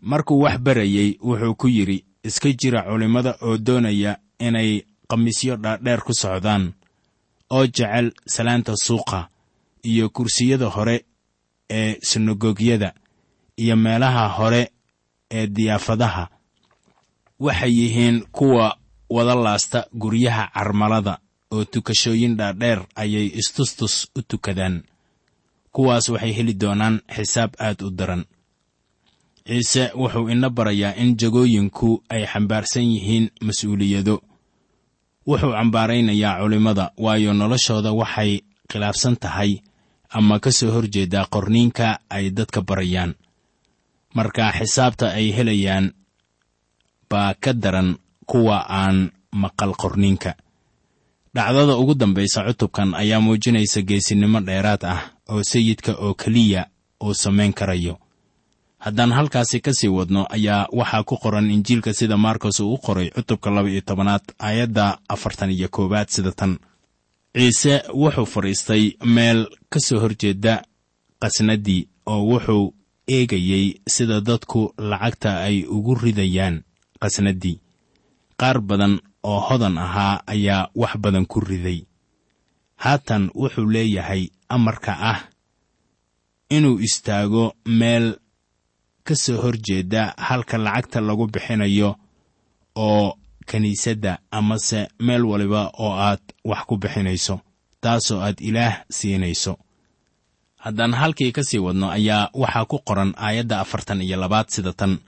Markuu 0.00 0.40
wax 0.40 0.58
barayey 0.58 1.18
wuxuu 1.22 1.54
ku 1.54 1.68
yidhi 1.68 2.04
iska 2.24 2.48
jira 2.52 2.82
culimmada 2.82 3.36
oo 3.42 3.58
doonaya 3.58 4.16
inay 4.38 4.82
khamiisyo 5.12 5.56
dhaadheer 5.56 6.00
ku 6.00 6.12
socdaan 6.16 6.72
oo 7.50 7.66
jecel 7.66 8.12
salaanta 8.34 8.72
suuqa 8.76 9.28
iyo 9.84 10.08
kursiyada 10.08 10.66
hore 10.74 11.04
ee 11.70 11.96
sinagogyada 12.02 12.94
iyo 13.56 13.76
meelaha 13.76 14.28
hore 14.28 14.62
ee 15.30 15.46
diyaafadaha. 15.46 16.28
Waxay 17.40 17.72
yihiin 17.78 18.24
kuwa 18.32 18.76
wada 19.10 19.34
laasta 19.34 19.86
guryaha 20.00 20.44
carmalada 20.54 21.18
oo 21.50 21.64
tukashooyin 21.64 22.36
dhaadheer 22.36 22.80
ayay 22.94 23.26
istustus 23.40 24.08
u 24.16 24.22
tukadaan. 24.22 24.82
Kuwaas 25.72 26.08
waxay 26.08 26.32
heli 26.32 26.54
doonaan 26.54 27.00
xisaab 27.16 27.52
aad 27.58 27.82
u 27.82 27.90
daran. 27.90 28.24
Ciise 29.46 29.90
wuxuu 29.94 30.28
ina 30.30 30.50
barayaa 30.50 30.94
in 31.02 31.16
jagooyinku 31.20 32.02
ay 32.08 32.24
xambaarsan 32.32 32.82
yihiin 32.94 33.30
mas'uuliyado 33.46 34.14
wuxuu 35.26 35.52
cambaaraynayaa 35.58 36.40
culimmada 36.42 36.84
waayo 37.04 37.32
noloshooda 37.32 37.92
waxay 38.00 38.32
khilaafsan 38.70 39.16
tahay 39.22 39.52
ama 40.10 40.36
ka 40.44 40.50
soo 40.58 40.70
hor 40.74 40.86
jeedaa 40.94 41.26
qorniinka 41.34 41.98
ay 42.10 42.30
dadka 42.36 42.60
barayaan. 42.68 43.14
Marka 44.16 44.52
xisaabta 44.58 45.06
ay 45.18 45.26
helayaan 45.36 45.86
baa 47.10 47.34
ka 47.42 47.52
daran 47.52 47.96
kuwa 48.30 48.58
aan 48.68 49.10
maqal 49.32 49.72
qorniinka. 49.82 50.34
Dhacdada 51.34 51.74
ugu 51.80 51.94
dambaysa 51.94 52.44
cutubkan 52.44 52.92
ayaa 52.94 53.20
muujinaysa 53.24 53.80
geesinimo 53.88 54.40
dheeraad 54.40 54.84
ah 54.84 55.00
oo 55.32 55.42
sayidka 55.42 55.92
oo 56.04 56.14
keliya 56.14 56.66
uu 57.04 57.14
samayn 57.14 57.52
karayo 57.52 57.94
haddaan 58.84 59.12
halkaasi 59.12 59.60
ka 59.60 59.72
sii 59.78 59.88
wadno 59.88 60.26
ayaa 60.36 60.66
waxaa 60.78 61.02
ku 61.08 61.16
qoran 61.22 61.50
injiilka 61.50 61.92
sida 61.94 62.16
maarkos 62.16 62.60
uu 62.60 62.74
u 62.74 62.78
qoray 62.78 63.08
cutubka 63.10 63.50
laba 63.50 63.68
iyo 63.70 63.80
tobanaad 63.80 64.24
aayadda 64.38 64.98
afartan 65.08 65.50
iyo 65.50 65.68
koowaad 65.68 66.08
sida 66.08 66.32
tan. 66.32 66.58
Ciise 67.36 67.82
wuxuu 67.94 68.26
fadhiistay 68.26 68.84
meel 69.14 69.40
ka 69.70 69.78
soo 69.80 70.00
horjeeda 70.00 70.62
qasnaddii 71.22 71.88
oo 72.06 72.22
wuxuu 72.30 72.74
eegayey 73.08 73.66
sida 73.94 74.20
dadku 74.20 74.74
lacagta 74.90 75.30
ay 75.46 75.64
ugu 75.76 75.94
ridayaan 75.94 76.62
qasnaddii 77.02 77.56
qaar 78.40 78.60
badan 78.60 78.94
oo 79.22 79.40
hodan 79.48 79.78
ahaa 79.78 80.22
ayaa 80.26 80.68
wax 80.74 80.92
badan 80.98 81.26
ku 81.26 81.40
riday. 81.40 81.86
Haatan 82.76 83.30
wuxuu 83.34 83.70
leeyahay 83.70 84.28
amarka 84.48 84.92
ah 85.00 85.20
inuu 86.50 86.78
istaago 86.86 87.54
meel 87.66 88.16
ka 89.06 89.14
soo 89.14 89.38
hor 89.42 89.56
jeeda 89.66 90.14
halka 90.16 90.58
lacagta 90.58 91.00
lagu 91.00 91.26
bixinayo 91.26 91.96
oo 92.76 93.16
kiniisadda 93.48 94.18
amase 94.30 94.88
meel 95.00 95.24
waliba 95.24 95.70
oo 95.78 95.92
aad 96.06 96.22
wax 96.44 96.62
ku 96.68 96.76
bixinayso 96.76 97.40
taasoo 97.82 98.20
aad 98.22 98.38
ilaah 98.40 98.84
siinayso. 98.90 99.58
Haddaan 100.62 100.94
halkii 100.94 101.32
ka 101.32 101.42
sii 101.42 101.58
wadno 101.58 101.90
ayaa 101.90 102.30
waxaa 102.34 102.64
ku 102.70 102.78
qoran 102.86 103.14
aayadda 103.18 103.60
afartan 103.60 104.00
iyo 104.02 104.16
labaad 104.16 104.46
sida 104.48 104.72
tan. 104.72 104.98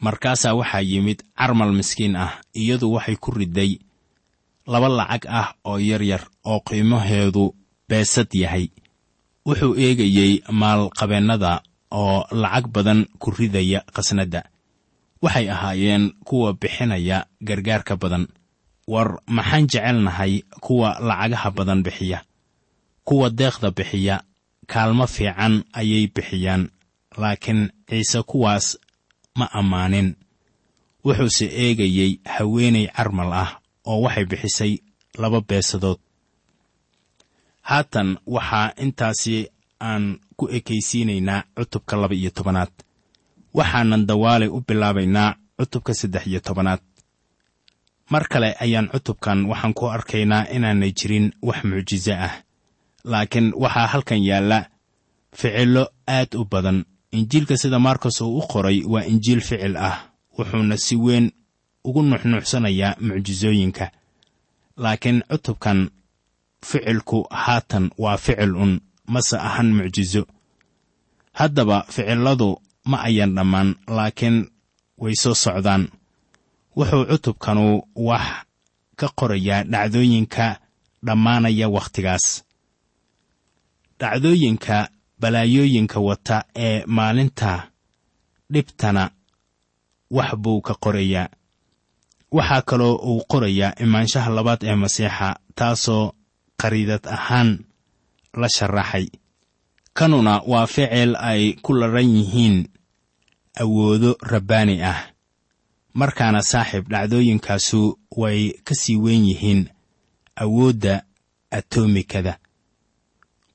Markaasaa 0.00 0.54
waxaa 0.54 0.80
yimid 0.82 1.22
carmal 1.38 1.72
miskiin 1.72 2.16
ah 2.16 2.32
iyadu 2.54 2.92
waxay 2.92 3.16
ku 3.16 3.30
riday 3.30 3.78
laba 4.66 4.88
lacag 4.88 5.24
ah 5.30 5.54
oo 5.64 5.78
yaryar 5.78 6.26
oo 6.44 6.60
qiimaheedu 6.66 7.54
beesad 7.88 8.26
yahay. 8.34 8.66
Wuxuu 9.46 9.74
eegayey 9.78 10.42
maalqabeennada 10.50 11.62
oo 11.90 12.26
lacag 12.42 12.66
badan 12.74 13.06
ku 13.18 13.30
ridaya 13.30 13.80
khasnadda. 13.94 14.42
Waxay 15.22 15.46
ahaayeen 15.50 16.04
kuwa 16.24 16.52
bixinaya 16.60 17.26
gargaarka 17.42 17.96
badan. 17.96 18.24
War 18.88 19.20
maxaan 19.26 19.66
jecelnahay 19.70 20.42
kuwa 20.64 20.98
lacagaha 21.00 21.50
badan 21.50 21.82
bixiya? 21.82 22.18
Kuwa 23.04 23.30
deeqda 23.30 23.70
bixiya 23.70 24.16
kaalmo 24.66 25.06
fiican 25.06 25.64
ayay 25.72 26.06
bixiyaan. 26.14 26.70
Laakiin 27.20 27.70
ciise 27.88 28.22
kuwaas 28.22 28.78
ma 29.38 29.46
ammaanin. 29.52 30.16
Wuxuuse 31.04 31.46
eegayey 31.62 32.20
haweenay 32.24 32.86
carmal 32.96 33.32
ah 33.32 33.50
oo 33.86 34.00
waxay 34.04 34.24
bixisay 34.30 34.72
laba 35.20 35.40
beesadood. 35.48 35.98
Haatan 37.68 38.18
waxaa 38.26 38.72
intaasi 38.84 39.36
aan 39.80 40.20
ku 40.36 40.48
ekaysiinaynaa 40.48 41.42
cutubka 41.56 41.96
laba 41.96 42.14
iyo 42.14 42.30
tobanaad. 42.30 42.72
Waxaanan 43.54 44.06
dawaale 44.06 44.46
u 44.48 44.60
bilaabaynaa 44.68 45.34
cutubka 45.58 45.94
saddex 45.94 46.26
iyo 46.26 46.40
tobanaad. 46.40 46.80
Mar 48.10 48.28
kale 48.28 48.56
ayaan 48.60 48.88
cutubkan 48.92 49.46
waxaan 49.46 49.74
ku 49.74 49.86
arkaynaa 49.86 50.46
inaanay 50.54 50.92
jirin 50.92 51.32
wax 51.42 51.64
mucjiso 51.64 52.12
ah. 52.12 52.34
Laakiin 53.04 53.52
waxaa 53.56 53.86
halkan 53.86 54.22
yaalla 54.24 54.58
ficillo 55.34 55.88
aad 56.06 56.34
u 56.34 56.44
badan. 56.44 56.84
Injiilka 57.12 57.56
sida 57.56 57.78
markos 57.78 58.20
uu 58.20 58.38
u 58.38 58.42
qoray 58.46 58.82
waa 58.86 59.02
injiil 59.04 59.40
ficil 59.40 59.76
ah 59.76 59.96
wuxuuna 60.38 60.76
si 60.76 60.96
weyn 60.96 61.32
ugu 61.84 62.02
nuxnuuxsanayaa 62.02 62.96
mucjisooyinka 63.00 63.90
laakiin 64.76 65.22
cutubkan 65.30 65.90
ficilku 66.66 67.26
haatan 67.30 67.90
waa 67.98 68.16
ficil 68.16 68.54
un 68.56 68.80
mase 69.12 69.36
ahan 69.48 69.68
mucjiso 69.76 70.22
haddaba 71.38 71.76
ficilladu 71.94 72.48
ma 72.90 72.96
ayan 73.08 73.32
dhammaan 73.36 73.68
laakiin 73.96 74.36
way 75.02 75.14
soo 75.22 75.34
socdaan. 75.44 75.82
Wuxuu 76.76 77.04
cutubkanu 77.10 77.64
wax 78.08 78.26
ka 78.98 79.06
qorayaa 79.18 79.64
dhacdooyinka 79.72 80.46
dhammaanaya 81.06 81.66
wakhtigaas. 81.74 82.26
Dhacdooyinka 84.00 84.76
balaayooyinka 85.20 85.98
wata 86.08 86.36
ee 86.66 86.84
maalinta 86.96 87.50
dhibtana 88.52 89.04
wax 90.16 90.30
buu 90.42 90.60
ka 90.66 90.74
qorayaa 90.84 91.28
waxaa 92.36 92.62
kaloo 92.68 92.94
uu 93.10 93.22
qorayaa 93.30 93.72
imaanshaha 93.84 94.30
labaad 94.36 94.62
ee 94.68 94.74
masiixa 94.82 95.28
taasoo 95.58 96.04
qariidad 96.60 97.04
ahaan 97.16 97.50
la 98.34 98.48
sharaxay. 98.48 99.06
Kanuna 99.94 100.42
waa 100.46 100.66
ficil 100.66 101.16
ay 101.16 101.52
ku 101.62 101.72
ladhan 101.74 102.08
yihiin 102.16 102.68
awoodo 103.60 104.16
rabbaani 104.22 104.82
ah. 104.82 105.00
Markaana 105.94 106.42
saaxiib 106.42 106.88
dhacdooyinkaasu 106.88 107.98
way 108.16 108.52
ka 108.64 108.74
sii 108.74 108.96
weyn 108.96 109.24
yihiin 109.26 109.68
awoodda 110.36 111.02
atomikada 111.50 112.38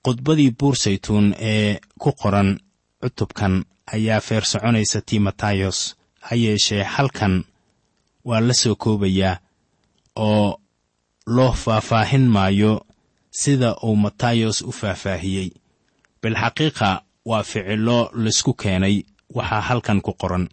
khudbadii 0.03 0.51
buursaytuun 0.59 1.35
ee 1.39 1.79
ku 2.01 2.11
qoran 2.21 2.59
cutubkan 3.01 3.65
ayaa 3.93 4.21
feer 4.27 4.45
soconaysa 4.45 5.01
timotayos 5.01 5.95
ha 6.25 6.35
yeeshee 6.35 6.83
halkan 6.83 7.43
waa 8.25 8.39
la 8.47 8.53
soo 8.53 8.75
koobayaa 8.75 9.39
oo 10.15 10.59
loo 11.35 11.51
faahfaahin 11.63 12.27
maayo 12.35 12.85
sida 13.41 13.69
uu 13.83 13.95
matayos 14.03 14.57
u 14.61 14.71
faahfaahiyey. 14.79 15.49
Bilxaqiiqa 16.21 16.89
waa 17.29 17.43
ficillo 17.43 17.99
laysku 18.23 18.53
keenay 18.61 18.95
waxaa 19.37 19.61
halkan 19.67 19.99
ku 20.05 20.11
qoran. 20.21 20.45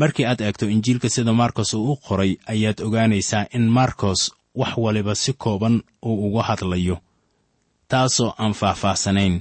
Markii 0.00 0.26
aad 0.26 0.40
eegto 0.40 0.66
injiilka 0.74 1.08
sida 1.14 1.32
markos 1.32 1.74
uu 1.74 1.92
u 1.92 1.96
qoray 2.06 2.32
ayaad 2.52 2.78
ogaanaysaa 2.86 3.46
in 3.56 3.64
markos 3.78 4.20
wax 4.60 4.72
waliba 4.84 5.14
si 5.14 5.32
kooban 5.32 5.82
uu 6.08 6.16
uga 6.26 6.42
hadlayo 6.48 6.96
taasoo 7.88 8.34
aan 8.38 8.52
faahfaahsanayn. 8.60 9.34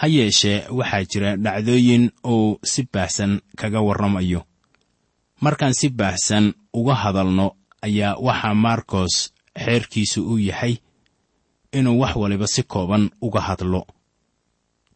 Ha 0.00 0.06
yeeshee 0.06 0.58
waxaa 0.78 1.04
jira 1.10 1.30
dhacdooyin 1.44 2.04
uu 2.24 2.58
si 2.64 2.82
baahsan 2.92 3.40
kaga 3.60 3.80
warramayo. 3.86 4.40
Markaan 5.40 5.74
si 5.74 5.88
baahsan 5.88 6.54
uga 6.72 6.94
hadalno 6.94 7.46
ayaa 7.86 8.14
waxaa 8.26 8.54
markos 8.54 9.14
xeerkiisu 9.64 10.20
uu 10.30 10.38
yahay 10.38 10.74
inuu 11.72 11.98
wax 12.00 12.16
waliba 12.16 12.46
si 12.46 12.62
kooban 12.62 13.10
uga 13.20 13.40
hadlo. 13.40 13.86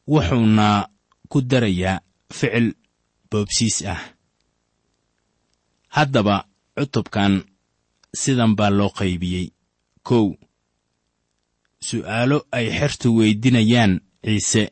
Wuxuuna 0.08 0.88
ku 1.28 1.40
darayaa 1.50 2.00
ficil 2.32 2.74
boobsiis 3.30 3.82
ah. 3.92 4.00
Haddaba 5.88 6.36
cutubkan 6.76 7.32
sidan 8.20 8.52
baa 8.58 8.70
loo 8.78 8.90
qaybiyey. 8.98 9.46
Kow 10.06 10.26
su'aalo 11.86 12.38
ay 12.56 12.66
xertu 12.78 13.08
weydinayaan 13.18 13.92
ciise 14.24 14.62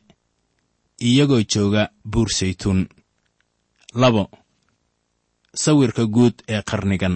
iyagoo 1.07 1.43
jooga 1.51 1.83
buur 2.11 2.29
saytuun. 2.37 2.81
Labo 4.01 4.23
sawirka 5.61 6.03
guud 6.15 6.35
ee 6.53 6.61
qarnigan. 6.69 7.15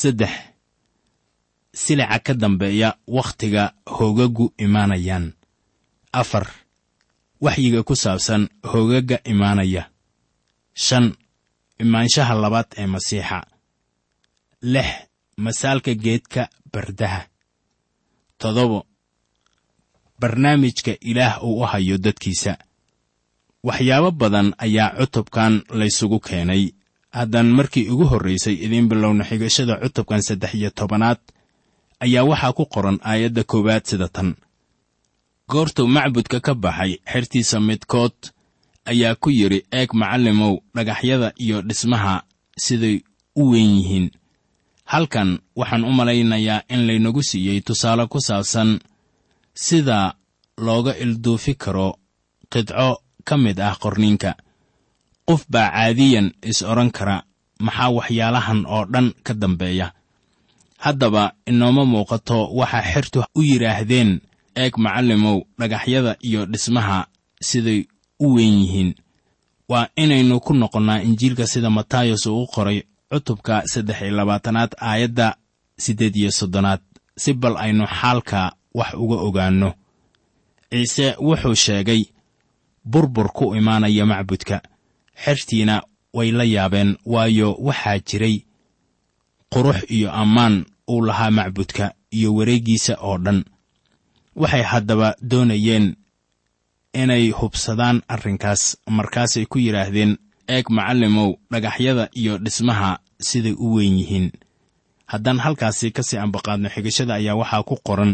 Saddex 0.00 0.34
silica 1.74 2.18
ka 2.18 2.34
dambeeya 2.34 2.94
wakhtiga 3.06 3.72
hoogagu 3.86 4.52
imaanayaan. 4.58 5.32
Afar 6.12 6.46
waxyiga 7.40 7.82
ku 7.82 7.94
saabsan 7.96 8.48
hoogaga 8.64 9.18
imaanaya. 9.24 9.90
Shan 10.74 11.14
imaanshaha 11.78 12.34
labaad 12.34 12.66
ee 12.76 12.86
masiixa. 12.86 13.46
Lix 14.62 14.86
masaalka 15.36 15.94
geedka 15.94 16.48
bardaha. 16.72 17.26
Toddobo 18.38 18.86
barnaamijka 20.20 20.92
ilaah 21.00 21.42
uu 21.44 21.60
u 21.62 21.66
hayo 21.66 21.98
dadkiisa. 21.98 22.56
Waxyaabo 23.62 24.10
badan 24.10 24.54
ayaa 24.58 24.96
cutubkan 24.98 25.62
laysugu 25.70 26.20
keenay. 26.20 26.70
Haddaan 27.10 27.46
markii 27.46 27.88
ugu 27.90 28.04
horraysay 28.04 28.54
idiin 28.54 28.88
bilowna 28.88 29.24
xigashada 29.24 29.80
cutubkan 29.82 30.22
saddex 30.22 30.54
iyo 30.54 30.70
tobanaad 30.70 31.18
ayaa 32.04 32.24
waxaa 32.30 32.52
ku 32.58 32.64
qoran 32.74 32.98
aayadda 33.10 33.42
koowaad 33.50 33.84
sida 33.90 34.08
tan. 34.08 34.28
Goortuu 35.50 35.86
macbudka 35.96 36.38
ka 36.46 36.52
baxay 36.54 36.92
xertiisa 37.10 37.56
midkood 37.68 38.16
ayaa 38.90 39.14
ku 39.22 39.28
yidhi 39.38 39.60
eeg 39.78 39.90
macallimow 40.00 40.54
dhagaxyada 40.74 41.28
iyo 41.44 41.62
dhismaha 41.68 42.14
siday 42.64 42.96
u 43.40 43.50
weyn 43.50 43.72
yihiin. 43.78 44.06
Halkan 44.92 45.30
waxaan 45.58 45.84
u 45.84 45.92
malaynayaa 45.98 46.62
in 46.72 46.80
laynagu 46.88 47.22
siiyey 47.22 47.60
tusaale 47.66 48.04
ku 48.12 48.18
saabsan 48.20 48.70
sida 49.54 50.14
looga 50.66 50.92
ilduufi 51.02 51.54
karo 51.54 51.88
qidco 52.52 52.88
ka 53.28 53.34
mid 53.36 53.58
ah 53.60 53.76
qorniinka. 53.82 54.30
Qof 55.28 55.42
baa 55.52 55.70
caadiyan 55.74 56.28
is 56.50 56.62
odhan 56.70 56.90
kara 56.96 57.16
maxaa 57.66 57.90
waxyaalahan 57.96 58.60
oo 58.74 58.84
dhan 58.92 59.08
ka 59.26 59.32
dambeeya 59.42 59.86
haddaba 60.84 61.24
inooma 61.50 61.84
muuqato 61.92 62.38
waxaa 62.58 62.82
xertu 62.92 63.18
u 63.34 63.42
yidhaahdeen 63.42 64.10
eeg 64.62 64.72
macallimow 64.84 65.38
dhagaxyada 65.58 66.12
iyo 66.28 66.46
dhismaha 66.52 66.98
siday 67.48 67.80
u 68.24 68.34
weyn 68.34 68.56
yihiin. 68.62 68.90
Waa 69.68 69.88
inaynu 69.96 70.40
ku 70.40 70.52
noqonnaa 70.54 71.02
injiilka 71.06 71.46
sida 71.46 71.70
matayos 71.70 72.26
uu 72.26 72.42
u 72.42 72.46
qoray 72.54 72.78
cutubka 73.10 73.62
saddex 73.72 73.98
iyo 74.02 74.16
labaatanaad 74.16 74.72
aayadda 74.80 75.36
siddeed 75.84 76.16
iyo 76.16 76.30
soddonaad 76.38 76.80
si 77.22 77.32
bal 77.34 77.56
aynu 77.56 77.84
xaalka 77.86 78.40
wax 78.74 78.90
uga 79.02 79.16
ogaanno. 79.28 79.70
Ciise 80.70 81.06
wuxuu 81.26 81.54
sheegay 81.54 82.02
burbur 82.84 83.28
ku 83.36 83.54
imaanaya 83.56 84.06
macbudka. 84.06 84.62
Xertiina 85.24 85.82
way 86.14 86.30
la 86.32 86.44
yaabeen 86.44 86.96
waayo 87.06 87.48
waxaa 87.66 87.98
jiray 87.98 88.36
qurux 89.52 89.78
iyo 89.96 90.12
ammaan 90.12 90.64
uu 90.88 91.00
lahaa 91.06 91.30
macbudka 91.30 91.94
iyo 92.16 92.34
wareeggiisa 92.34 92.94
oo 93.00 93.18
dhan. 93.18 93.44
Waxay 94.36 94.62
haddaba 94.62 95.14
doonayeen 95.30 95.96
inay 96.94 97.30
hubsadaan 97.30 98.02
arrinkaas 98.08 98.62
markaasay 98.96 99.44
ku 99.46 99.58
yidhaahdeen 99.58 100.12
eeg 100.48 100.66
macallimow 100.70 101.30
dhagaxyada 101.50 102.08
iyo 102.20 102.38
dhismaha 102.38 102.98
siday 103.28 103.52
u 103.58 103.74
weyn 103.74 103.98
yihiin. 103.98 104.28
Haddaan 105.06 105.38
halkaasi 105.44 105.90
ka 105.96 106.02
sii 106.02 106.18
ambaqaadno 106.24 106.68
xigashada 106.74 107.14
ayaa 107.14 107.34
waxaa 107.40 107.62
ku 107.68 107.76
qoran 107.86 108.12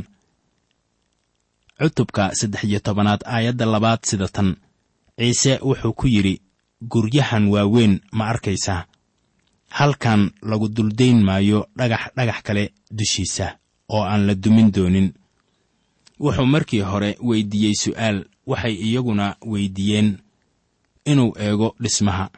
cutubka 1.79 2.25
saddex 2.39 2.65
iyo 2.65 2.81
tobanaad 2.81 3.23
aayadda 3.27 3.67
labaad 3.67 4.01
sida 4.09 4.29
tan. 4.29 4.57
Ciise 5.19 5.59
wuxuu 5.63 5.93
ku 5.93 6.07
yidhi 6.15 6.41
guryahan 6.83 7.45
waaweyn 7.53 8.01
ma 8.13 8.25
arkaysaa 8.33 8.85
halkan 9.75 10.31
lagu 10.43 10.69
duldayn 10.71 11.19
maayo 11.27 11.67
dhagax 11.77 12.15
dhagax 12.17 12.39
kale 12.47 12.65
dushiisa 12.91 13.59
oo 13.91 14.03
aan 14.07 14.27
la 14.27 14.35
dumin 14.35 14.71
doonin. 14.75 15.09
Wuxuu 16.21 16.47
markii 16.47 16.81
hore 16.81 17.17
weyddiiyey 17.29 17.75
su'aal 17.75 18.25
waxay 18.47 18.75
iyaguna 18.87 19.37
weyddiiyeen 19.47 20.19
inuu 21.11 21.33
eego 21.39 21.75
dhismaha 21.83 22.31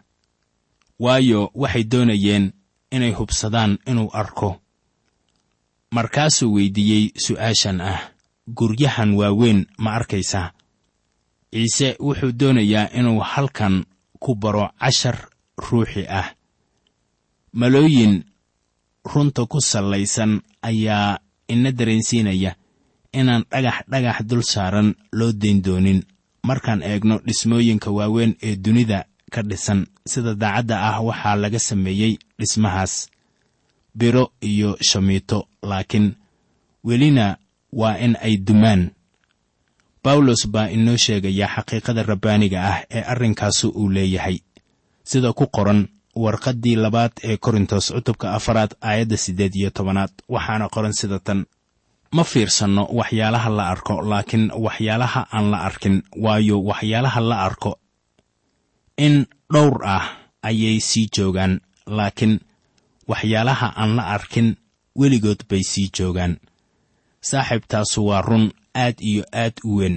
waayo 0.98 1.50
waxay 1.54 1.84
doonayeen 1.84 2.52
inay 2.90 3.12
hubsadaan 3.12 3.78
inuu 3.86 4.10
arko. 4.12 4.60
Markaasuu 5.94 6.54
weyddiiyey 6.54 7.04
su'aashan 7.26 7.80
ah 7.80 8.00
guryahan 8.56 9.14
waaweyn 9.14 9.66
ma 9.78 9.90
arkaysaa 9.98 10.52
ciise 11.52 11.96
wuxuu 12.00 12.32
doonayaa 12.40 12.88
inuu 12.98 13.20
halkan 13.20 13.84
ku 14.20 14.34
baro 14.34 14.70
cashar 14.80 15.28
ruuxi 15.58 16.04
ah 16.08 16.35
malooyin 17.52 18.24
runta 19.04 19.46
ku 19.46 19.60
sallaysan 19.60 20.40
ayaa 20.62 21.18
ina 21.48 21.70
dareensiinaya 21.72 22.56
inaan 23.12 23.44
dhagax 23.50 23.86
dhagax 23.90 24.18
dul 24.28 24.42
saaran 24.42 24.94
loo 25.12 25.32
dayn 25.32 25.62
doonin. 25.62 26.02
Markaan 26.42 26.82
eegno 26.82 27.18
dhismooyinka 27.26 27.90
waaweyn 27.90 28.34
ee 28.42 28.56
dunida 28.56 29.04
ka 29.32 29.42
dhisan 29.42 29.86
sida 30.06 30.34
daacadda 30.34 30.76
ah 30.88 31.00
waxaa 31.02 31.36
laga 31.36 31.58
sameeyey 31.58 32.18
dhismahaas 32.38 33.10
biro 33.94 34.32
iyo 34.40 34.76
shamiito 34.88 35.48
laakiin 35.62 36.14
welina 36.84 37.36
waa 37.72 37.98
in 37.98 38.16
ay 38.22 38.36
dumaan. 38.36 38.90
Bawlos 40.04 40.46
baa 40.46 40.68
inoo 40.70 40.96
sheegaya 40.96 41.46
xaqiiqada 41.54 42.02
rabbaaniga 42.02 42.58
ah 42.62 42.78
ee 42.90 43.02
arrinkaasu 43.12 43.68
uu 43.74 43.88
leeyahay 43.90 44.38
sida 45.04 45.32
ku 45.32 45.46
qoran 45.50 45.88
warqaddii 46.22 46.76
labaad 46.84 47.12
ee 47.28 47.36
korintos 47.36 47.86
cutubka 47.94 48.26
afaraad 48.38 48.72
aayadda 48.80 49.16
siddeed 49.16 49.54
iyo 49.54 49.70
tobanaad. 49.70 50.12
Waxaana 50.28 50.68
qoran 50.74 50.92
sida 50.92 51.18
tan 51.26 51.40
ma 52.16 52.24
fiirsanno 52.24 52.82
waxyaalaha 52.98 53.50
la 53.58 53.64
arko 53.72 53.94
laakiin 54.10 54.44
waxyaalaha 54.64 55.20
aan 55.36 55.46
la 55.52 55.58
arkin 55.68 55.96
waayo 56.24 56.56
waxyaalaha 56.70 57.20
la 57.30 57.36
arko 57.48 57.72
in 59.06 59.26
dhowr 59.52 59.84
ah 59.96 60.04
ayay 60.48 60.80
sii 60.80 61.06
joogaan 61.16 61.60
laakiin 61.86 62.34
waxyaalaha 63.10 63.66
aan 63.80 63.96
la 63.96 64.02
arkin 64.16 64.48
weligood 64.98 65.40
bay 65.50 65.62
sii 65.72 65.88
joogaan. 65.98 66.36
Saaxiibtaasu 67.20 68.06
waa 68.06 68.22
run 68.22 68.52
aad 68.74 68.94
iyo 69.00 69.24
aad 69.32 69.52
u 69.64 69.76
weyn. 69.76 69.96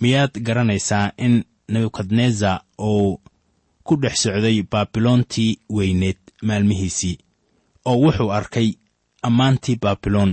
Miyaad 0.00 0.32
garanaysaa 0.46 1.12
in 1.18 1.44
nebukadnezar 1.68 2.60
uu 2.78 3.20
ku 3.84 3.96
dhex 4.02 4.14
socday 4.22 4.62
baabiloontii 4.72 5.58
weyneed 5.76 6.18
maalmihiisii 6.42 7.18
oo 7.90 7.96
wuxuu 8.02 8.30
arkay 8.38 8.68
ammaantii 9.22 9.76
baabiloon 9.82 10.32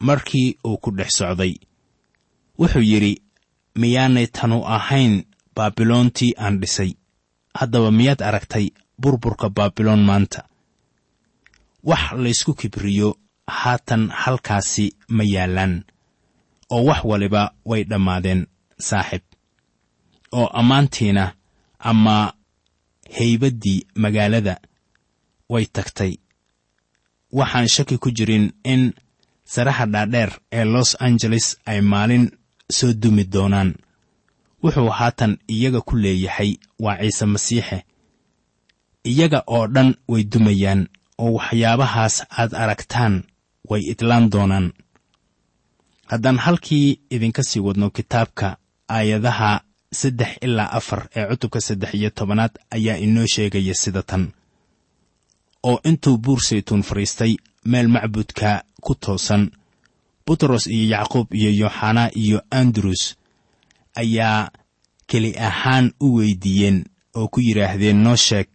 markii 0.00 0.58
uu 0.66 0.78
ku 0.78 0.90
dhex 0.90 1.08
socday. 1.18 1.54
Wuxuu 2.58 2.82
yidhi 2.90 3.22
miyaanay 3.80 4.26
tanu 4.26 4.58
ahayn 4.76 5.24
baabiloontii 5.56 6.32
aan 6.38 6.60
dhisay. 6.60 6.92
Haddaba 7.58 7.90
miyaad 7.90 8.20
aragtay 8.22 8.66
burburka 9.00 9.48
baabiloon 9.50 10.02
maanta? 10.08 10.40
Wax 11.84 12.12
laysku 12.12 12.54
kibriyo 12.54 13.18
haatan 13.46 14.08
halkaasi 14.10 14.86
ma 15.08 15.24
yaallaan 15.24 15.84
oo 16.70 16.84
wax 16.84 17.00
waliba 17.04 17.42
way 17.64 17.82
dhammaadeen 17.84 18.46
saaxib. 18.78 19.22
Oo 20.32 20.46
ammaantiina 20.46 21.32
ama 21.78 22.32
haybaddii 23.16 23.86
magaalada. 23.94 24.60
Way 25.48 25.66
tagtay. 25.66 26.12
Waxaan 27.32 27.68
shaki 27.68 27.98
ku 27.98 28.10
jirin 28.10 28.52
in 28.64 28.92
saraha 29.44 29.86
dhaadheer 29.86 30.30
ee 30.52 30.64
los 30.64 30.96
angeles 31.00 31.56
ay 31.66 31.80
maalin 31.80 32.30
soo 32.76 32.92
dumi 32.92 33.24
doonaan. 33.24 33.74
Wuxuu 34.62 34.88
haatan 34.98 35.38
iyaga 35.48 35.80
ku 35.80 35.96
leeyahay 35.96 36.56
waa 36.80 36.98
ciise 37.02 37.26
masiixe. 37.26 37.78
Iyaga 39.04 39.42
oo 39.46 39.66
dhan 39.74 39.94
way 40.08 40.22
dumayaan 40.24 40.88
oo 41.18 41.32
waxyaabahaas 41.38 42.16
aad 42.38 42.52
aragtaan 42.54 43.14
way 43.70 43.82
idlaan 43.92 44.30
doonaan. 44.32 44.72
Haddaan 46.10 46.38
halkii 46.38 47.00
idinka 47.10 47.42
sii 47.42 47.60
wadno 47.60 47.90
kitaabka 47.90 48.56
aayadaha 48.88 49.60
saddex 50.00 50.30
ilaa 50.46 50.70
afar 50.78 51.00
ee 51.16 51.24
cutubka 51.30 51.60
saddex 51.66 51.90
iyo 51.98 52.10
tobanaad 52.18 52.54
ayaa 52.76 52.96
inoo 53.06 53.26
sheegaya 53.34 53.74
sida 53.82 54.02
tan. 54.10 54.24
Oo 55.68 55.78
intuu 55.88 56.16
buur 56.24 56.40
saytuun 56.48 56.82
fadhiistay 56.88 57.32
meel 57.70 57.88
macbudka 57.94 58.50
ku 58.84 58.92
toosan 58.94 59.42
butros 60.26 60.64
iyo 60.66 60.86
yacquub 60.96 61.28
iyo 61.40 61.50
yooxanaa 61.60 62.10
iyo 62.22 62.38
andrus 62.60 63.02
ayaa 64.02 64.50
keli 65.10 65.30
ahaan 65.48 65.86
u 66.00 66.16
weydiiyeen 66.16 66.78
oo 67.18 67.28
ku 67.32 67.38
yidhaahdeen 67.46 67.98
noo 68.04 68.16
sheeg 68.26 68.46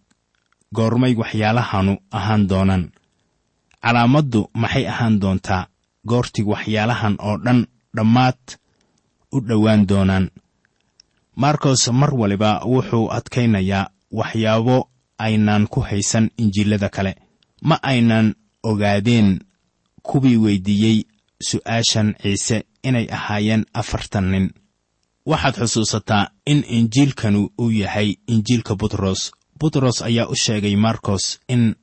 goormay 0.75 1.13
waxyaalahanu 1.21 1.93
ahaan 2.17 2.43
doonaan 2.49 2.84
calaamaddu 3.84 4.41
maxay 4.62 4.86
ahaan 4.93 5.15
doontaa 5.21 5.63
goortii 6.10 6.45
waxyaalahan 6.51 7.15
oo 7.27 7.36
dhan 7.45 7.60
dhammaad 7.95 8.41
u 9.36 9.38
dhowaan 9.47 9.82
doonaan 9.89 10.25
markos 11.36 11.88
mar 11.91 12.13
waliba 12.15 12.62
wuxuu 12.65 13.12
adkaynayaa 13.12 13.89
waxyaabo 14.12 14.89
aynaan 15.17 15.67
ku 15.67 15.80
haysan 15.82 16.30
injiilada 16.38 16.89
kale. 16.89 17.15
Ma 17.63 17.80
aynan 17.84 18.36
ogaadeen 18.63 19.39
kuwii 20.04 20.38
weydiiyey 20.38 21.04
su'aashan 21.50 22.15
ciise 22.22 22.63
inay 22.84 23.08
ahaayeen 23.12 23.65
afartan 23.74 24.32
nin. 24.32 24.50
Waxaad 25.26 25.56
xusuusataa 25.56 26.28
in 26.46 26.63
injiilkanu 26.67 27.50
uu 27.62 27.70
yahay 27.72 28.15
injiilka 28.28 28.76
butros. 28.76 29.32
Butros 29.60 30.02
ayaa 30.02 30.28
u 30.28 30.36
sheegay 30.36 30.76
markos 30.76 31.39
in 31.48 31.76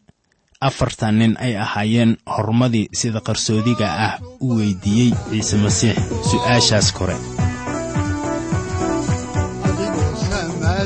afartan 0.61 1.18
nin 1.18 1.37
ay 1.38 1.56
ahaayeen 1.56 2.16
horumadii 2.26 2.88
sida 2.92 3.20
qarsoodiga 3.20 3.88
ah 4.06 4.18
u 4.40 4.56
weydiiyey 4.56 5.12
ciise 5.30 5.56
masiix 5.56 5.96
su'aashaas 6.30 6.92
kore 6.92 7.16